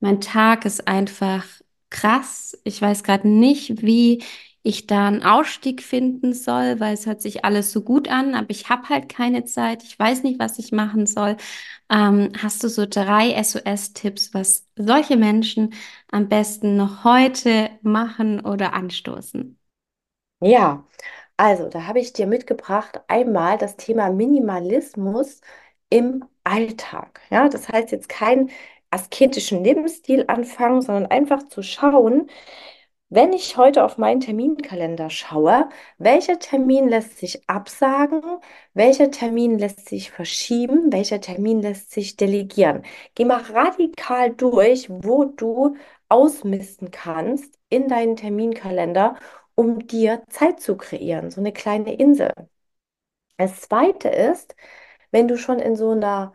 Mein 0.00 0.20
Tag 0.20 0.64
ist 0.64 0.88
einfach 0.88 1.44
krass. 1.90 2.58
Ich 2.64 2.80
weiß 2.80 3.02
gerade 3.04 3.28
nicht, 3.28 3.82
wie 3.82 4.22
ich 4.64 4.86
da 4.88 5.08
einen 5.08 5.22
Ausstieg 5.24 5.82
finden 5.82 6.34
soll, 6.34 6.80
weil 6.80 6.94
es 6.94 7.06
hört 7.06 7.22
sich 7.22 7.44
alles 7.44 7.72
so 7.72 7.82
gut 7.82 8.08
an, 8.08 8.34
aber 8.34 8.50
ich 8.50 8.70
habe 8.70 8.88
halt 8.88 9.08
keine 9.10 9.44
Zeit. 9.44 9.84
Ich 9.84 9.98
weiß 9.98 10.24
nicht, 10.24 10.40
was 10.40 10.58
ich 10.58 10.72
machen 10.72 11.06
soll. 11.06 11.36
Ähm, 11.90 12.32
hast 12.42 12.64
du 12.64 12.68
so 12.68 12.86
drei 12.88 13.32
SOS-Tipps, 13.32 14.34
was 14.34 14.66
solche 14.76 15.16
Menschen 15.16 15.74
am 16.10 16.28
besten 16.28 16.76
noch 16.76 17.04
heute 17.04 17.70
machen 17.82 18.40
oder 18.40 18.74
anstoßen? 18.74 19.58
Ja, 20.40 20.86
also 21.36 21.68
da 21.68 21.86
habe 21.86 22.00
ich 22.00 22.12
dir 22.12 22.26
mitgebracht 22.26 23.00
einmal 23.08 23.58
das 23.58 23.76
Thema 23.76 24.10
Minimalismus 24.10 25.40
im 25.90 26.24
Alltag. 26.44 27.20
Ja, 27.30 27.48
das 27.48 27.68
heißt 27.68 27.92
jetzt 27.92 28.08
keinen 28.08 28.50
asketischen 28.90 29.64
Lebensstil 29.64 30.24
anfangen, 30.28 30.82
sondern 30.82 31.06
einfach 31.06 31.44
zu 31.48 31.62
schauen, 31.62 32.28
wenn 33.14 33.32
ich 33.32 33.56
heute 33.56 33.84
auf 33.84 33.98
meinen 33.98 34.20
Terminkalender 34.20 35.08
schaue, 35.10 35.68
welcher 35.98 36.38
Termin 36.38 36.88
lässt 36.88 37.18
sich 37.18 37.48
absagen, 37.48 38.22
welcher 38.74 39.10
Termin 39.10 39.58
lässt 39.58 39.88
sich 39.88 40.10
verschieben, 40.10 40.92
welcher 40.92 41.20
Termin 41.20 41.62
lässt 41.62 41.92
sich 41.92 42.16
delegieren. 42.16 42.82
Geh 43.14 43.24
mal 43.24 43.42
radikal 43.42 44.30
durch, 44.34 44.88
wo 44.90 45.24
du 45.26 45.76
ausmisten 46.08 46.90
kannst 46.90 47.58
in 47.68 47.88
deinen 47.88 48.16
Terminkalender, 48.16 49.16
um 49.54 49.86
dir 49.86 50.22
Zeit 50.28 50.60
zu 50.60 50.76
kreieren, 50.76 51.30
so 51.30 51.40
eine 51.40 51.52
kleine 51.52 51.94
Insel. 51.94 52.32
Das 53.36 53.60
zweite 53.62 54.08
ist, 54.08 54.54
wenn 55.12 55.28
du 55.28 55.36
schon 55.38 55.58
in 55.60 55.76
so 55.76 55.90
einer 55.90 56.34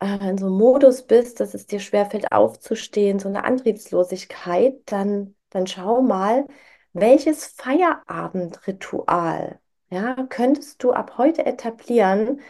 äh, 0.00 0.30
in 0.30 0.38
so 0.38 0.46
einem 0.48 0.58
Modus 0.58 1.04
bist, 1.06 1.40
dass 1.40 1.54
es 1.54 1.66
dir 1.66 1.80
schwerfällt 1.80 2.32
aufzustehen, 2.32 3.20
so 3.20 3.28
eine 3.28 3.44
Antriebslosigkeit, 3.44 4.82
dann, 4.86 5.35
dann 5.56 5.66
schau 5.66 6.02
mal, 6.02 6.46
welches 6.92 7.46
Feierabendritual, 7.46 9.58
ja, 9.90 10.14
könntest 10.28 10.82
du 10.82 10.92
ab 10.92 11.16
heute 11.18 11.46
etablieren, 11.46 12.40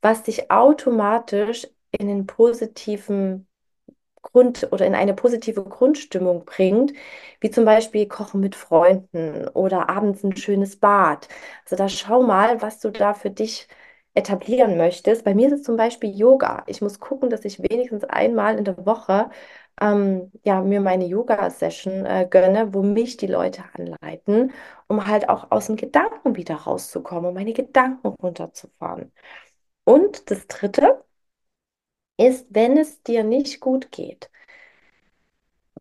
was 0.00 0.22
dich 0.24 0.50
automatisch 0.50 1.66
in 1.90 2.08
den 2.08 2.26
positiven 2.26 3.46
Grund 4.22 4.68
oder 4.72 4.86
in 4.86 4.94
eine 4.94 5.14
positive 5.14 5.62
Grundstimmung 5.64 6.44
bringt, 6.44 6.92
wie 7.40 7.50
zum 7.50 7.64
Beispiel 7.64 8.06
Kochen 8.08 8.40
mit 8.40 8.56
Freunden 8.56 9.48
oder 9.48 9.88
abends 9.88 10.24
ein 10.24 10.36
schönes 10.36 10.76
Bad. 10.78 11.28
Also 11.64 11.76
da 11.76 11.88
schau 11.88 12.22
mal, 12.22 12.60
was 12.62 12.80
du 12.80 12.90
da 12.90 13.14
für 13.14 13.30
dich 13.30 13.68
etablieren 14.14 14.76
möchtest. 14.78 15.24
Bei 15.24 15.34
mir 15.34 15.46
ist 15.48 15.52
es 15.60 15.62
zum 15.62 15.76
Beispiel 15.76 16.10
Yoga. 16.16 16.64
Ich 16.66 16.80
muss 16.82 16.98
gucken, 17.00 17.30
dass 17.30 17.44
ich 17.44 17.60
wenigstens 17.62 18.04
einmal 18.04 18.58
in 18.58 18.64
der 18.64 18.84
Woche 18.86 19.30
ähm, 19.80 20.32
ja, 20.44 20.62
mir 20.62 20.80
meine 20.80 21.06
Yoga-Session 21.06 22.06
äh, 22.06 22.26
gönne, 22.30 22.74
wo 22.74 22.82
mich 22.82 23.16
die 23.16 23.26
Leute 23.26 23.64
anleiten, 23.74 24.52
um 24.88 25.06
halt 25.06 25.28
auch 25.28 25.50
aus 25.50 25.66
dem 25.66 25.76
Gedanken 25.76 26.36
wieder 26.36 26.56
rauszukommen, 26.56 27.26
um 27.30 27.34
meine 27.34 27.52
Gedanken 27.52 28.08
runterzufahren. 28.08 29.12
Und 29.84 30.30
das 30.30 30.46
Dritte 30.48 31.04
ist, 32.18 32.46
wenn 32.50 32.76
es 32.76 33.02
dir 33.02 33.24
nicht 33.24 33.60
gut 33.60 33.90
geht, 33.90 34.30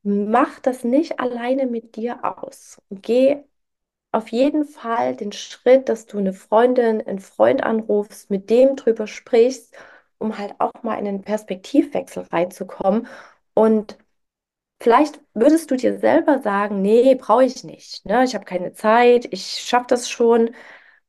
mach 0.03 0.59
das 0.59 0.83
nicht 0.83 1.19
alleine 1.19 1.65
mit 1.67 1.95
dir 1.95 2.19
aus. 2.23 2.81
Geh 2.89 3.37
auf 4.13 4.29
jeden 4.29 4.65
Fall 4.65 5.15
den 5.15 5.31
Schritt, 5.33 5.89
dass 5.89 6.05
du 6.07 6.19
eine 6.19 6.33
Freundin, 6.33 7.01
einen 7.07 7.19
Freund 7.19 7.63
anrufst, 7.63 8.29
mit 8.31 8.49
dem 8.49 8.75
drüber 8.77 9.07
sprichst, 9.07 9.75
um 10.19 10.37
halt 10.37 10.55
auch 10.59 10.71
mal 10.83 10.97
in 10.99 11.07
einen 11.07 11.23
Perspektivwechsel 11.23 12.23
reinzukommen. 12.31 13.07
Und 13.55 13.97
vielleicht 14.81 15.21
würdest 15.35 15.71
du 15.71 15.77
dir 15.77 15.99
selber 15.99 16.39
sagen, 16.41 16.81
nee, 16.81 17.15
brauche 17.15 17.45
ich 17.45 17.63
nicht. 17.65 18.05
Ne? 18.05 18.23
Ich 18.25 18.35
habe 18.35 18.45
keine 18.45 18.73
Zeit, 18.73 19.27
ich 19.31 19.45
schaffe 19.61 19.87
das 19.89 20.09
schon. 20.09 20.51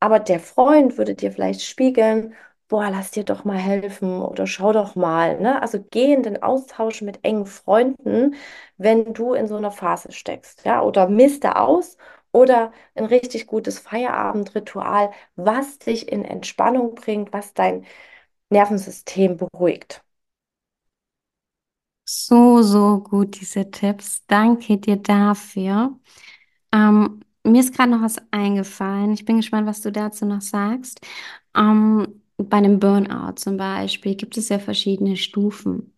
Aber 0.00 0.20
der 0.20 0.40
Freund 0.40 0.98
würde 0.98 1.14
dir 1.14 1.32
vielleicht 1.32 1.62
spiegeln, 1.62 2.34
boah, 2.68 2.90
lass 2.90 3.12
dir 3.12 3.24
doch 3.24 3.44
mal 3.44 3.58
helfen 3.58 4.22
oder 4.22 4.46
schau 4.46 4.72
doch 4.72 4.94
mal. 4.96 5.40
Ne? 5.40 5.60
Also 5.62 5.84
geh 5.90 6.12
in 6.14 6.22
den 6.24 6.42
Austausch 6.42 7.02
mit 7.02 7.20
engen 7.24 7.46
Freunden, 7.46 8.36
wenn 8.78 9.14
du 9.14 9.34
in 9.34 9.48
so 9.48 9.56
einer 9.56 9.70
Phase 9.72 10.12
steckst. 10.12 10.64
Ja? 10.66 10.82
Oder 10.82 11.08
miste 11.08 11.56
aus 11.56 11.98
oder 12.32 12.72
ein 12.94 13.06
richtig 13.06 13.46
gutes 13.48 13.78
Feierabendritual, 13.80 15.12
was 15.36 15.78
dich 15.78 16.10
in 16.12 16.24
Entspannung 16.24 16.94
bringt, 16.94 17.32
was 17.32 17.54
dein 17.54 17.86
Nervensystem 18.50 19.36
beruhigt. 19.38 20.04
So, 22.08 22.62
so 22.62 23.00
gut, 23.00 23.40
diese 23.40 23.70
Tipps. 23.70 24.24
Danke 24.26 24.78
dir 24.78 24.96
dafür. 24.96 25.98
Ähm, 26.72 27.20
mir 27.44 27.60
ist 27.60 27.74
gerade 27.74 27.90
noch 27.92 28.02
was 28.02 28.16
eingefallen. 28.32 29.12
Ich 29.14 29.24
bin 29.26 29.38
gespannt, 29.38 29.66
was 29.68 29.82
du 29.82 29.92
dazu 29.92 30.26
noch 30.26 30.42
sagst. 30.42 31.00
Ähm, 31.56 32.22
bei 32.38 32.58
einem 32.58 32.80
Burnout 32.80 33.34
zum 33.36 33.56
Beispiel 33.58 34.16
gibt 34.16 34.36
es 34.38 34.50
ja 34.50 34.58
verschiedene 34.60 35.16
Stufen. 35.16 35.94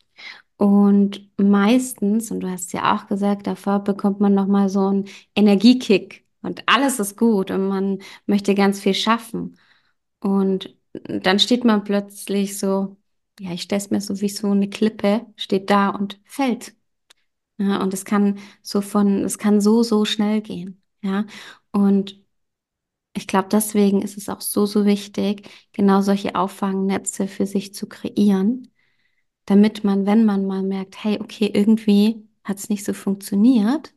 Und 0.59 1.31
meistens, 1.39 2.31
und 2.33 2.41
du 2.43 2.51
hast 2.51 2.73
ja 2.75 2.97
auch 2.97 3.09
gesagt, 3.09 3.47
davor 3.49 3.81
bekommt 3.81 4.21
man 4.21 4.35
nochmal 4.35 4.71
so 4.71 4.89
einen 4.89 5.07
Energiekick. 5.37 6.27
und 6.43 6.63
alles 6.69 7.01
ist 7.01 7.17
gut 7.19 7.51
und 7.53 7.69
man 7.69 8.01
möchte 8.27 8.55
ganz 8.57 8.81
viel 8.81 8.95
schaffen. 8.95 9.59
Und 10.21 10.77
dann 10.95 11.41
steht 11.41 11.65
man 11.65 11.85
plötzlich 11.85 12.59
so, 12.61 12.98
ja, 13.39 13.53
ich 13.53 13.63
stelle 13.63 13.81
es 13.83 13.91
mir 13.91 14.01
so 14.01 14.21
wie 14.21 14.29
so 14.29 14.51
eine 14.51 14.69
Klippe, 14.71 15.27
steht 15.37 15.71
da 15.71 15.91
und 15.91 16.21
fällt. 16.25 16.75
Ja, 17.59 17.83
und 17.83 17.95
es 17.95 18.05
kann 18.05 18.39
so 18.63 18.81
von, 18.83 19.25
es 19.25 19.39
kann 19.39 19.61
so, 19.61 19.83
so 19.83 20.05
schnell 20.05 20.43
gehen. 20.43 20.83
Ja, 21.03 21.27
und 21.73 22.25
ich 23.15 23.27
glaube, 23.27 23.49
deswegen 23.51 24.03
ist 24.03 24.17
es 24.17 24.29
auch 24.29 24.41
so, 24.41 24.67
so 24.67 24.85
wichtig, 24.87 25.49
genau 25.73 26.03
solche 26.03 26.35
Auffangnetze 26.37 27.29
für 27.29 27.47
sich 27.47 27.75
zu 27.75 27.89
kreieren, 27.89 28.73
damit 29.47 29.85
man, 29.85 30.07
wenn 30.07 30.25
man 30.27 30.47
mal 30.47 30.63
merkt, 30.63 31.05
hey, 31.05 31.21
okay, 31.21 31.51
irgendwie 31.55 32.29
hat 32.45 32.59
es 32.59 32.71
nicht 32.71 32.85
so 32.85 32.93
funktioniert, 32.95 33.95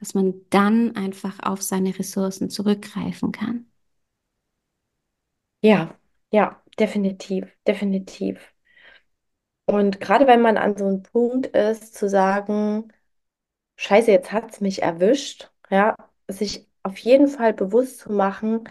dass 0.00 0.14
man 0.14 0.34
dann 0.50 0.96
einfach 0.96 1.40
auf 1.42 1.62
seine 1.62 1.98
Ressourcen 1.98 2.50
zurückgreifen 2.50 3.32
kann. 3.32 3.66
Ja, 5.60 5.98
ja, 6.30 6.62
definitiv, 6.78 7.46
definitiv. 7.66 8.51
Und 9.66 10.00
gerade 10.00 10.26
wenn 10.26 10.42
man 10.42 10.56
an 10.58 10.76
so 10.76 10.86
einem 10.86 11.02
Punkt 11.02 11.46
ist, 11.48 11.94
zu 11.94 12.08
sagen, 12.08 12.92
Scheiße, 13.76 14.10
jetzt 14.10 14.32
hat 14.32 14.52
es 14.52 14.60
mich 14.60 14.82
erwischt, 14.82 15.50
ja, 15.70 15.96
sich 16.28 16.68
auf 16.82 16.98
jeden 16.98 17.28
Fall 17.28 17.54
bewusst 17.54 18.00
zu 18.00 18.12
machen, 18.12 18.64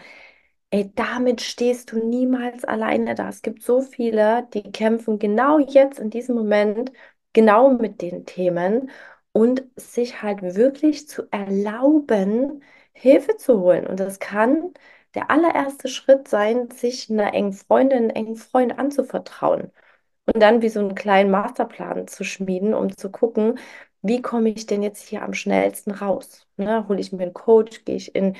ey, 0.71 0.91
damit 0.95 1.41
stehst 1.41 1.91
du 1.91 1.99
niemals 2.07 2.65
alleine 2.65 3.15
da. 3.15 3.29
Es 3.29 3.41
gibt 3.41 3.63
so 3.63 3.81
viele, 3.81 4.47
die 4.53 4.71
kämpfen 4.71 5.19
genau 5.19 5.59
jetzt 5.59 5.99
in 5.99 6.09
diesem 6.09 6.35
Moment 6.35 6.91
genau 7.33 7.71
mit 7.73 8.01
den 8.01 8.25
Themen 8.25 8.91
und 9.33 9.63
sich 9.77 10.21
halt 10.23 10.41
wirklich 10.43 11.07
zu 11.07 11.23
erlauben, 11.31 12.63
Hilfe 12.93 13.37
zu 13.37 13.59
holen. 13.61 13.87
Und 13.87 13.99
das 13.99 14.19
kann 14.19 14.73
der 15.15 15.31
allererste 15.31 15.87
Schritt 15.89 16.27
sein, 16.27 16.69
sich 16.71 17.09
einer 17.09 17.33
engen 17.33 17.53
Freundin, 17.53 17.99
einen 17.99 18.09
engen 18.11 18.35
Freund 18.37 18.77
anzuvertrauen 18.79 19.71
und 20.33 20.41
dann 20.41 20.61
wie 20.61 20.69
so 20.69 20.79
einen 20.79 20.95
kleinen 20.95 21.31
Masterplan 21.31 22.07
zu 22.07 22.23
schmieden, 22.23 22.73
um 22.73 22.95
zu 22.97 23.11
gucken, 23.11 23.59
wie 24.01 24.21
komme 24.21 24.49
ich 24.49 24.65
denn 24.65 24.83
jetzt 24.83 25.07
hier 25.07 25.23
am 25.23 25.33
schnellsten 25.33 25.91
raus? 25.91 26.47
Ne? 26.57 26.87
Hole 26.87 26.99
ich 26.99 27.11
mir 27.11 27.23
einen 27.23 27.33
Coach, 27.33 27.85
gehe 27.85 27.95
ich 27.95 28.15
in 28.15 28.35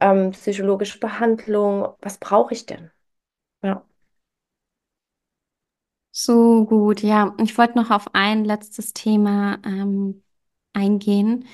ähm, 0.00 0.32
psychologische 0.32 0.98
Behandlung? 1.00 1.88
Was 2.00 2.18
brauche 2.18 2.54
ich 2.54 2.66
denn? 2.66 2.90
Ja. 3.62 3.84
So 6.12 6.64
gut, 6.66 7.02
ja. 7.02 7.34
Ich 7.42 7.58
wollte 7.58 7.76
noch 7.76 7.90
auf 7.90 8.14
ein 8.14 8.44
letztes 8.44 8.92
Thema 8.92 9.58
ähm, 9.64 10.22
eingehen 10.72 11.46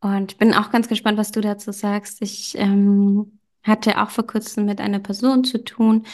und 0.00 0.38
bin 0.38 0.54
auch 0.54 0.70
ganz 0.70 0.88
gespannt, 0.88 1.18
was 1.18 1.32
du 1.32 1.40
dazu 1.40 1.72
sagst. 1.72 2.20
Ich 2.22 2.56
ähm, 2.58 3.38
hatte 3.62 4.02
auch 4.02 4.10
vor 4.10 4.26
kurzem 4.26 4.66
mit 4.66 4.80
einer 4.80 4.98
Person 5.00 5.44
zu 5.44 5.64
tun, 5.64 6.06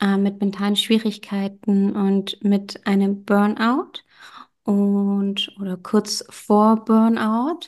äh, 0.00 0.16
mit 0.16 0.40
mentalen 0.40 0.76
Schwierigkeiten 0.76 1.96
und 1.96 2.42
mit 2.44 2.86
einem 2.86 3.24
Burnout 3.24 4.02
und 4.64 5.52
oder 5.60 5.76
kurz 5.76 6.24
vor 6.30 6.84
Burnout. 6.84 7.60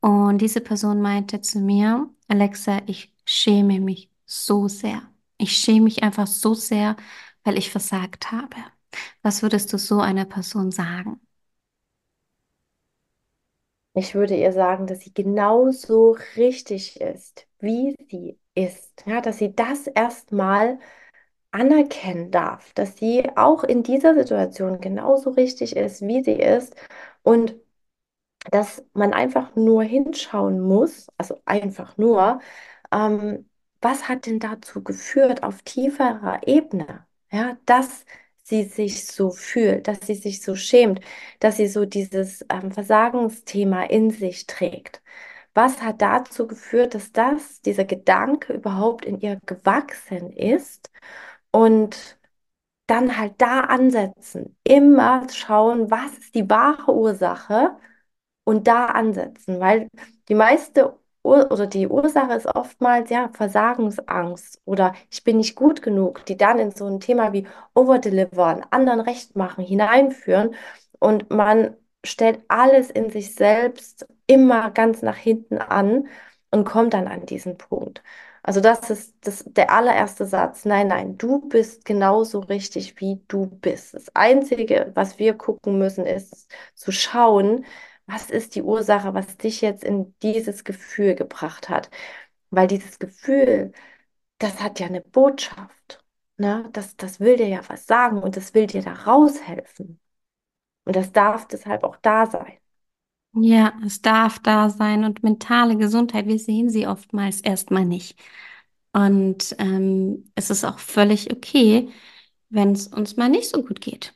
Und 0.00 0.38
diese 0.40 0.60
Person 0.60 1.00
meinte 1.02 1.40
zu 1.40 1.60
mir, 1.60 2.08
Alexa, 2.28 2.82
ich 2.86 3.12
schäme 3.26 3.80
mich 3.80 4.10
so 4.26 4.68
sehr. 4.68 5.02
Ich 5.38 5.52
schäme 5.58 5.82
mich 5.84 6.02
einfach 6.02 6.26
so 6.26 6.54
sehr, 6.54 6.96
weil 7.44 7.58
ich 7.58 7.70
versagt 7.70 8.32
habe. 8.32 8.56
Was 9.22 9.42
würdest 9.42 9.72
du 9.72 9.78
so 9.78 10.00
einer 10.00 10.24
Person 10.24 10.70
sagen? 10.72 11.20
Ich 13.94 14.14
würde 14.14 14.36
ihr 14.36 14.52
sagen, 14.52 14.86
dass 14.86 15.00
sie 15.00 15.12
genauso 15.14 16.16
richtig 16.36 17.00
ist, 17.00 17.46
wie 17.60 17.94
sie 18.10 18.38
ist. 18.54 19.04
Ja, 19.06 19.20
dass 19.20 19.38
sie 19.38 19.54
das 19.54 19.86
erstmal 19.86 20.78
anerkennen 21.56 22.30
darf, 22.30 22.72
dass 22.74 22.96
sie 22.98 23.24
auch 23.36 23.64
in 23.64 23.82
dieser 23.82 24.14
Situation 24.14 24.80
genauso 24.80 25.30
richtig 25.30 25.76
ist, 25.76 26.02
wie 26.06 26.22
sie 26.22 26.32
ist 26.34 26.76
und 27.22 27.56
dass 28.50 28.84
man 28.94 29.12
einfach 29.12 29.56
nur 29.56 29.82
hinschauen 29.82 30.60
muss, 30.60 31.08
also 31.18 31.40
einfach 31.44 31.96
nur, 31.96 32.40
ähm, 32.92 33.48
was 33.80 34.08
hat 34.08 34.26
denn 34.26 34.38
dazu 34.40 34.82
geführt 34.82 35.42
auf 35.42 35.62
tieferer 35.62 36.40
Ebene, 36.46 37.06
ja, 37.30 37.56
dass 37.66 38.04
sie 38.42 38.64
sich 38.64 39.06
so 39.06 39.30
fühlt, 39.30 39.88
dass 39.88 40.00
sie 40.06 40.14
sich 40.14 40.42
so 40.42 40.54
schämt, 40.54 41.00
dass 41.40 41.56
sie 41.56 41.66
so 41.68 41.84
dieses 41.84 42.44
ähm, 42.50 42.70
Versagensthema 42.72 43.84
in 43.84 44.10
sich 44.10 44.46
trägt. 44.46 45.02
Was 45.54 45.82
hat 45.82 46.02
dazu 46.02 46.46
geführt, 46.46 46.94
dass 46.94 47.12
das, 47.12 47.62
dieser 47.62 47.84
Gedanke 47.84 48.52
überhaupt 48.52 49.04
in 49.06 49.20
ihr 49.20 49.40
gewachsen 49.46 50.30
ist 50.32 50.90
und 51.56 52.18
dann 52.86 53.18
halt 53.18 53.34
da 53.38 53.60
ansetzen, 53.62 54.56
immer 54.64 55.26
schauen, 55.32 55.90
was 55.90 56.18
ist 56.18 56.34
die 56.34 56.48
wahre 56.50 56.94
Ursache 56.94 57.76
und 58.44 58.68
da 58.68 58.86
ansetzen, 58.86 59.60
weil 59.60 59.88
die 60.28 60.34
meiste 60.34 60.98
Ur 61.24 61.50
oder 61.52 61.66
die 61.66 61.88
Ursache 61.88 62.34
ist 62.34 62.46
oftmals 62.46 63.10
ja 63.10 63.30
Versagensangst 63.32 64.60
oder 64.64 64.94
ich 65.10 65.24
bin 65.24 65.38
nicht 65.38 65.56
gut 65.56 65.82
genug, 65.82 66.24
die 66.26 66.36
dann 66.36 66.58
in 66.60 66.70
so 66.72 66.86
ein 66.86 67.00
Thema 67.00 67.32
wie 67.32 67.46
Overdelivern, 67.74 68.64
anderen 68.70 69.00
recht 69.00 69.36
machen, 69.36 69.64
hineinführen. 69.64 70.54
Und 71.00 71.30
man 71.30 71.76
stellt 72.04 72.40
alles 72.48 72.90
in 72.90 73.10
sich 73.10 73.34
selbst 73.34 74.06
immer 74.28 74.70
ganz 74.70 75.02
nach 75.02 75.16
hinten 75.16 75.58
an 75.58 76.08
und 76.52 76.64
kommt 76.64 76.94
dann 76.94 77.08
an 77.08 77.26
diesen 77.26 77.58
Punkt. 77.58 78.02
Also 78.46 78.60
das 78.60 78.90
ist 78.90 79.14
das, 79.22 79.44
der 79.46 79.70
allererste 79.72 80.24
Satz. 80.24 80.64
Nein, 80.64 80.86
nein, 80.88 81.18
du 81.18 81.40
bist 81.48 81.84
genauso 81.84 82.38
richtig, 82.40 83.00
wie 83.00 83.20
du 83.28 83.46
bist. 83.46 83.94
Das 83.94 84.14
Einzige, 84.14 84.92
was 84.94 85.18
wir 85.18 85.34
gucken 85.34 85.78
müssen, 85.78 86.06
ist 86.06 86.48
zu 86.74 86.92
schauen, 86.92 87.64
was 88.06 88.30
ist 88.30 88.54
die 88.54 88.62
Ursache, 88.62 89.14
was 89.14 89.36
dich 89.36 89.60
jetzt 89.62 89.82
in 89.82 90.14
dieses 90.22 90.62
Gefühl 90.64 91.16
gebracht 91.16 91.68
hat. 91.68 91.90
Weil 92.50 92.68
dieses 92.68 92.98
Gefühl, 93.00 93.72
das 94.38 94.60
hat 94.62 94.80
ja 94.80 94.86
eine 94.86 95.02
Botschaft. 95.02 96.04
Ne? 96.38 96.68
Das, 96.72 96.96
das 96.96 97.20
will 97.20 97.36
dir 97.36 97.48
ja 97.48 97.62
was 97.68 97.86
sagen 97.86 98.22
und 98.22 98.36
das 98.36 98.54
will 98.54 98.66
dir 98.68 98.82
da 98.82 98.92
raushelfen. 98.94 100.00
Und 100.84 100.96
das 100.96 101.12
darf 101.12 101.48
deshalb 101.48 101.84
auch 101.84 101.96
da 101.98 102.26
sein. 102.26 102.58
Ja, 103.38 103.74
es 103.84 104.00
darf 104.00 104.38
da 104.38 104.70
sein 104.70 105.04
und 105.04 105.22
mentale 105.22 105.76
Gesundheit, 105.76 106.26
wir 106.26 106.38
sehen 106.38 106.70
sie 106.70 106.86
oftmals 106.86 107.40
erstmal 107.42 107.84
nicht. 107.84 108.18
Und 108.92 109.54
ähm, 109.58 110.30
es 110.34 110.48
ist 110.50 110.64
auch 110.64 110.78
völlig 110.78 111.30
okay, 111.32 111.90
wenn 112.50 112.72
es 112.72 112.88
uns 112.88 113.16
mal 113.16 113.28
nicht 113.28 113.50
so 113.50 113.62
gut 113.62 113.80
geht. 113.82 114.14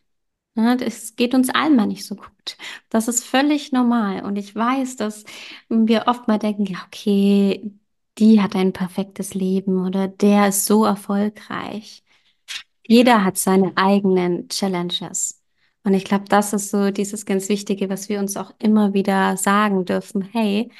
Ja, 0.56 0.74
es 0.76 1.16
geht 1.16 1.34
uns 1.34 1.50
allen 1.50 1.76
mal 1.76 1.86
nicht 1.86 2.06
so 2.06 2.16
gut. 2.16 2.56
Das 2.90 3.08
ist 3.08 3.24
völlig 3.24 3.72
normal. 3.72 4.24
Und 4.24 4.36
ich 4.38 4.54
weiß, 4.56 4.96
dass 4.96 5.24
wir 5.70 6.04
oft 6.08 6.28
mal 6.28 6.38
denken, 6.38 6.66
ja, 6.66 6.78
okay, 6.86 7.72
die 8.18 8.40
hat 8.42 8.56
ein 8.56 8.72
perfektes 8.74 9.34
Leben 9.34 9.86
oder 9.86 10.08
der 10.08 10.48
ist 10.48 10.66
so 10.66 10.84
erfolgreich. 10.86 12.04
Jeder 12.86 13.24
hat 13.24 13.38
seine 13.38 13.72
eigenen 13.76 14.48
Challenges. 14.48 15.39
Und 15.84 15.94
ich 15.94 16.04
glaube, 16.04 16.24
das 16.28 16.52
ist 16.52 16.70
so 16.70 16.90
dieses 16.90 17.26
ganz 17.26 17.48
Wichtige, 17.48 17.88
was 17.88 18.08
wir 18.08 18.18
uns 18.20 18.36
auch 18.36 18.52
immer 18.58 18.92
wieder 18.94 19.36
sagen 19.36 19.84
dürfen. 19.84 20.22
Hey, 20.22 20.70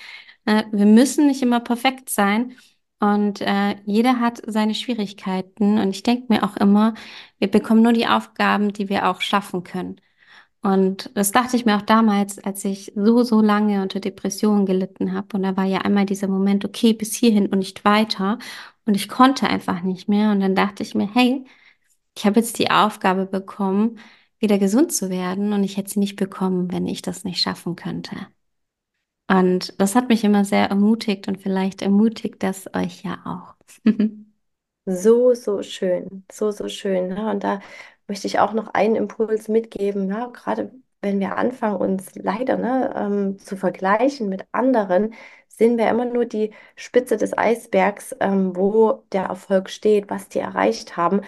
äh, 0.45 0.65
wir 0.73 0.87
müssen 0.87 1.27
nicht 1.27 1.43
immer 1.43 1.61
perfekt 1.61 2.11
sein. 2.11 2.57
Und 3.01 3.41
äh, 3.41 3.77
jeder 3.87 4.21
hat 4.21 4.43
seine 4.47 4.75
Schwierigkeiten. 4.75 5.79
Und 5.79 5.91
ich 5.91 6.03
denke 6.03 6.27
mir 6.29 6.45
auch 6.45 6.57
immer, 6.59 6.95
wir 7.39 7.51
bekommen 7.51 7.83
nur 7.83 7.95
die 7.95 8.07
Aufgaben, 8.07 8.73
die 8.73 8.89
wir 8.91 9.09
auch 9.09 9.23
schaffen 9.23 9.65
können. 9.65 10.01
Und 10.63 11.11
das 11.15 11.33
dachte 11.33 11.57
ich 11.57 11.65
mir 11.65 11.77
auch 11.77 11.83
damals, 11.83 12.39
als 12.39 12.65
ich 12.67 12.93
so, 12.95 13.23
so 13.23 13.41
lange 13.41 13.81
unter 13.83 14.01
Depressionen 14.01 14.67
gelitten 14.67 15.15
habe. 15.15 15.37
Und 15.37 15.43
da 15.45 15.57
war 15.57 15.65
ja 15.65 15.79
einmal 15.79 16.05
dieser 16.07 16.29
Moment, 16.29 16.65
okay, 16.67 16.93
bis 16.93 17.15
hierhin 17.15 17.47
und 17.47 17.61
nicht 17.61 17.85
weiter. 17.85 18.39
Und 18.85 18.95
ich 18.95 19.09
konnte 19.09 19.49
einfach 19.49 19.83
nicht 19.83 20.09
mehr. 20.09 20.31
Und 20.33 20.41
dann 20.41 20.55
dachte 20.55 20.83
ich 20.83 20.95
mir, 20.95 21.09
hey, 21.15 21.45
ich 22.17 22.27
habe 22.27 22.41
jetzt 22.41 22.59
die 22.59 22.71
Aufgabe 22.71 23.27
bekommen, 23.27 23.99
wieder 24.41 24.59
gesund 24.59 24.93
zu 24.93 25.11
werden. 25.11 25.53
Und 25.53 25.65
ich 25.65 25.77
hätte 25.77 25.91
sie 25.91 26.01
nicht 26.01 26.17
bekommen, 26.17 26.73
wenn 26.73 26.87
ich 26.87 27.03
das 27.03 27.25
nicht 27.25 27.41
schaffen 27.41 27.77
könnte. 27.77 28.17
Und 29.29 29.81
das 29.81 29.95
hat 29.95 30.09
mich 30.09 30.25
immer 30.25 30.45
sehr 30.45 30.67
ermutigt 30.69 31.29
und 31.29 31.41
vielleicht 31.41 31.83
ermutigt 31.83 32.43
das 32.43 32.75
euch 32.75 33.03
ja 33.05 33.19
auch. 33.25 33.55
So, 34.87 35.35
so 35.35 35.63
schön, 35.63 36.25
so, 36.33 36.51
so 36.51 36.69
schön. 36.69 37.09
Ne? 37.09 37.31
Und 37.31 37.45
da 37.45 37.61
möchte 38.09 38.27
ich 38.27 38.39
auch 38.41 38.53
noch 38.55 38.69
einen 38.75 38.97
Impuls 38.97 39.49
mitgeben, 39.49 40.09
ja? 40.09 40.27
Gerade 40.29 40.73
wenn 41.03 41.21
wir 41.21 41.37
anfangen, 41.37 41.77
uns 41.77 42.15
leider 42.17 42.57
ne, 42.57 42.93
ähm, 42.97 43.39
zu 43.39 43.57
vergleichen 43.57 44.29
mit 44.29 44.47
anderen, 44.53 45.15
sehen 45.49 45.79
wir 45.79 45.89
immer 45.89 46.05
nur 46.07 46.25
die 46.25 46.53
Spitze 46.77 47.17
des 47.17 47.37
Eisbergs, 47.37 48.15
ähm, 48.21 48.57
wo 48.57 49.05
der 49.13 49.25
Erfolg 49.25 49.71
steht, 49.71 50.11
was 50.11 50.29
die 50.29 50.41
erreicht 50.41 50.97
haben. 50.97 51.21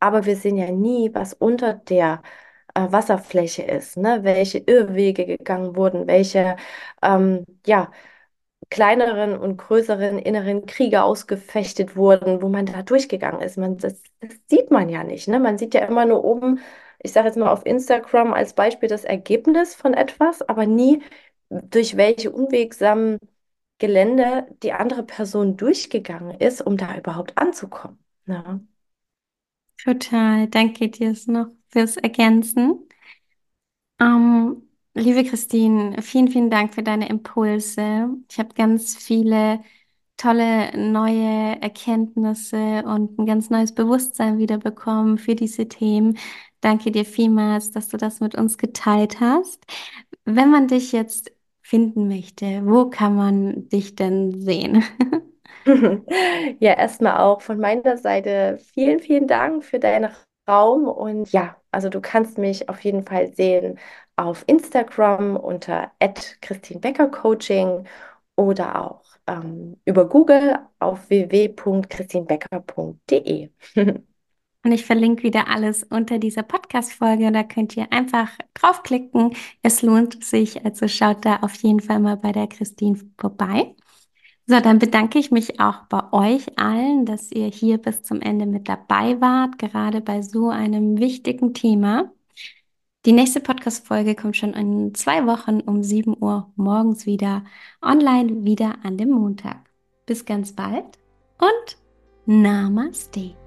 Aber 0.00 0.24
wir 0.24 0.36
sehen 0.36 0.56
ja 0.56 0.70
nie, 0.70 1.10
was 1.14 1.34
unter 1.34 1.74
der 1.74 2.22
äh, 2.74 2.92
Wasserfläche 2.92 3.62
ist, 3.62 3.96
ne? 3.96 4.20
Welche 4.22 4.58
Irrwege 4.58 5.26
gegangen 5.26 5.76
wurden, 5.76 6.06
welche, 6.06 6.56
ähm, 7.02 7.44
ja, 7.66 7.90
kleineren 8.70 9.36
und 9.38 9.56
größeren 9.56 10.18
inneren 10.18 10.66
Kriege 10.66 11.02
ausgefechtet 11.02 11.96
wurden, 11.96 12.42
wo 12.42 12.48
man 12.48 12.66
da 12.66 12.82
durchgegangen 12.82 13.40
ist. 13.42 13.58
Man, 13.58 13.78
das, 13.78 14.02
das 14.20 14.32
sieht 14.48 14.70
man 14.70 14.88
ja 14.88 15.02
nicht. 15.04 15.28
Ne? 15.28 15.40
Man 15.40 15.58
sieht 15.58 15.74
ja 15.74 15.84
immer 15.86 16.06
nur 16.06 16.24
oben, 16.24 16.60
ich 17.02 17.12
sage 17.12 17.28
jetzt 17.28 17.36
mal 17.36 17.50
auf 17.50 17.66
Instagram 17.66 18.32
als 18.32 18.54
Beispiel 18.54 18.88
das 18.88 19.04
Ergebnis 19.04 19.74
von 19.74 19.94
etwas, 19.94 20.42
aber 20.42 20.66
nie 20.66 21.02
durch 21.48 21.96
welche 21.96 22.30
unwegsamen 22.30 23.18
Gelände 23.78 24.46
die 24.62 24.72
andere 24.72 25.02
Person 25.02 25.56
durchgegangen 25.56 26.38
ist, 26.38 26.60
um 26.60 26.76
da 26.76 26.96
überhaupt 26.96 27.36
anzukommen. 27.38 27.98
Ne? 28.26 28.60
Total. 29.78 30.46
Danke 30.48 30.88
dir 30.90 31.14
noch 31.26 31.48
fürs 31.70 31.96
Ergänzen. 31.96 32.86
Ähm, 34.00 34.68
liebe 34.94 35.24
Christine, 35.24 36.00
vielen, 36.02 36.28
vielen 36.28 36.50
Dank 36.50 36.74
für 36.74 36.82
deine 36.82 37.08
Impulse. 37.08 38.08
Ich 38.30 38.38
habe 38.38 38.54
ganz 38.54 38.96
viele 38.96 39.60
tolle 40.16 40.76
neue 40.76 41.60
Erkenntnisse 41.62 42.82
und 42.84 43.18
ein 43.18 43.26
ganz 43.26 43.48
neues 43.50 43.74
Bewusstsein 43.74 44.38
wiederbekommen 44.38 45.18
für 45.18 45.34
diese 45.34 45.68
Themen. 45.68 46.18
Danke 46.60 46.90
dir 46.92 47.04
vielmals, 47.06 47.70
dass 47.70 47.88
du 47.88 47.96
das 47.96 48.20
mit 48.20 48.34
uns 48.34 48.58
geteilt 48.58 49.20
hast. 49.20 49.64
Wenn 50.24 50.50
man 50.50 50.68
dich 50.68 50.92
jetzt 50.92 51.32
finden 51.62 52.08
möchte, 52.08 52.62
wo 52.66 52.90
kann 52.90 53.14
man 53.16 53.68
dich 53.68 53.94
denn 53.96 54.40
sehen? 54.40 54.84
Ja, 56.60 56.72
erstmal 56.74 57.18
auch 57.18 57.40
von 57.42 57.58
meiner 57.58 57.96
Seite 57.96 58.58
vielen, 58.74 59.00
vielen 59.00 59.26
Dank 59.28 59.64
für 59.64 59.78
deinen 59.78 60.10
Raum 60.48 60.88
und 60.88 61.30
ja, 61.32 61.56
also 61.70 61.88
du 61.88 62.00
kannst 62.00 62.38
mich 62.38 62.68
auf 62.68 62.80
jeden 62.80 63.04
Fall 63.04 63.32
sehen 63.34 63.78
auf 64.16 64.44
Instagram 64.46 65.36
unter 65.36 65.92
@christinbecker-coaching 66.40 67.84
oder 68.36 68.82
auch 68.82 69.04
ähm, 69.26 69.76
über 69.84 70.08
Google 70.08 70.58
auf 70.78 71.08
www.christinbecker.de. 71.10 73.50
Und 74.62 74.72
ich 74.72 74.84
verlinke 74.84 75.22
wieder 75.22 75.48
alles 75.48 75.84
unter 75.84 76.18
dieser 76.18 76.42
Podcast-Folge. 76.42 77.32
Da 77.32 77.44
könnt 77.44 77.78
ihr 77.78 77.90
einfach 77.92 78.28
draufklicken. 78.52 79.34
Es 79.62 79.80
lohnt 79.80 80.22
sich. 80.22 80.62
Also 80.66 80.86
schaut 80.86 81.24
da 81.24 81.36
auf 81.36 81.54
jeden 81.62 81.80
Fall 81.80 81.98
mal 81.98 82.18
bei 82.18 82.32
der 82.32 82.46
Christine 82.46 83.00
vorbei. 83.18 83.74
So, 84.50 84.58
dann 84.58 84.80
bedanke 84.80 85.20
ich 85.20 85.30
mich 85.30 85.60
auch 85.60 85.84
bei 85.88 86.12
euch 86.12 86.58
allen, 86.58 87.06
dass 87.06 87.30
ihr 87.30 87.46
hier 87.46 87.78
bis 87.78 88.02
zum 88.02 88.20
Ende 88.20 88.46
mit 88.46 88.68
dabei 88.68 89.20
wart, 89.20 89.60
gerade 89.60 90.00
bei 90.00 90.22
so 90.22 90.48
einem 90.48 90.98
wichtigen 90.98 91.54
Thema. 91.54 92.10
Die 93.06 93.12
nächste 93.12 93.38
Podcast-Folge 93.38 94.16
kommt 94.16 94.36
schon 94.36 94.54
in 94.54 94.92
zwei 94.96 95.24
Wochen 95.24 95.60
um 95.60 95.84
7 95.84 96.16
Uhr 96.20 96.50
morgens 96.56 97.06
wieder 97.06 97.44
online, 97.80 98.44
wieder 98.44 98.78
an 98.82 98.98
dem 98.98 99.10
Montag. 99.10 99.70
Bis 100.04 100.24
ganz 100.24 100.52
bald 100.52 100.98
und 101.38 101.76
Namaste. 102.26 103.39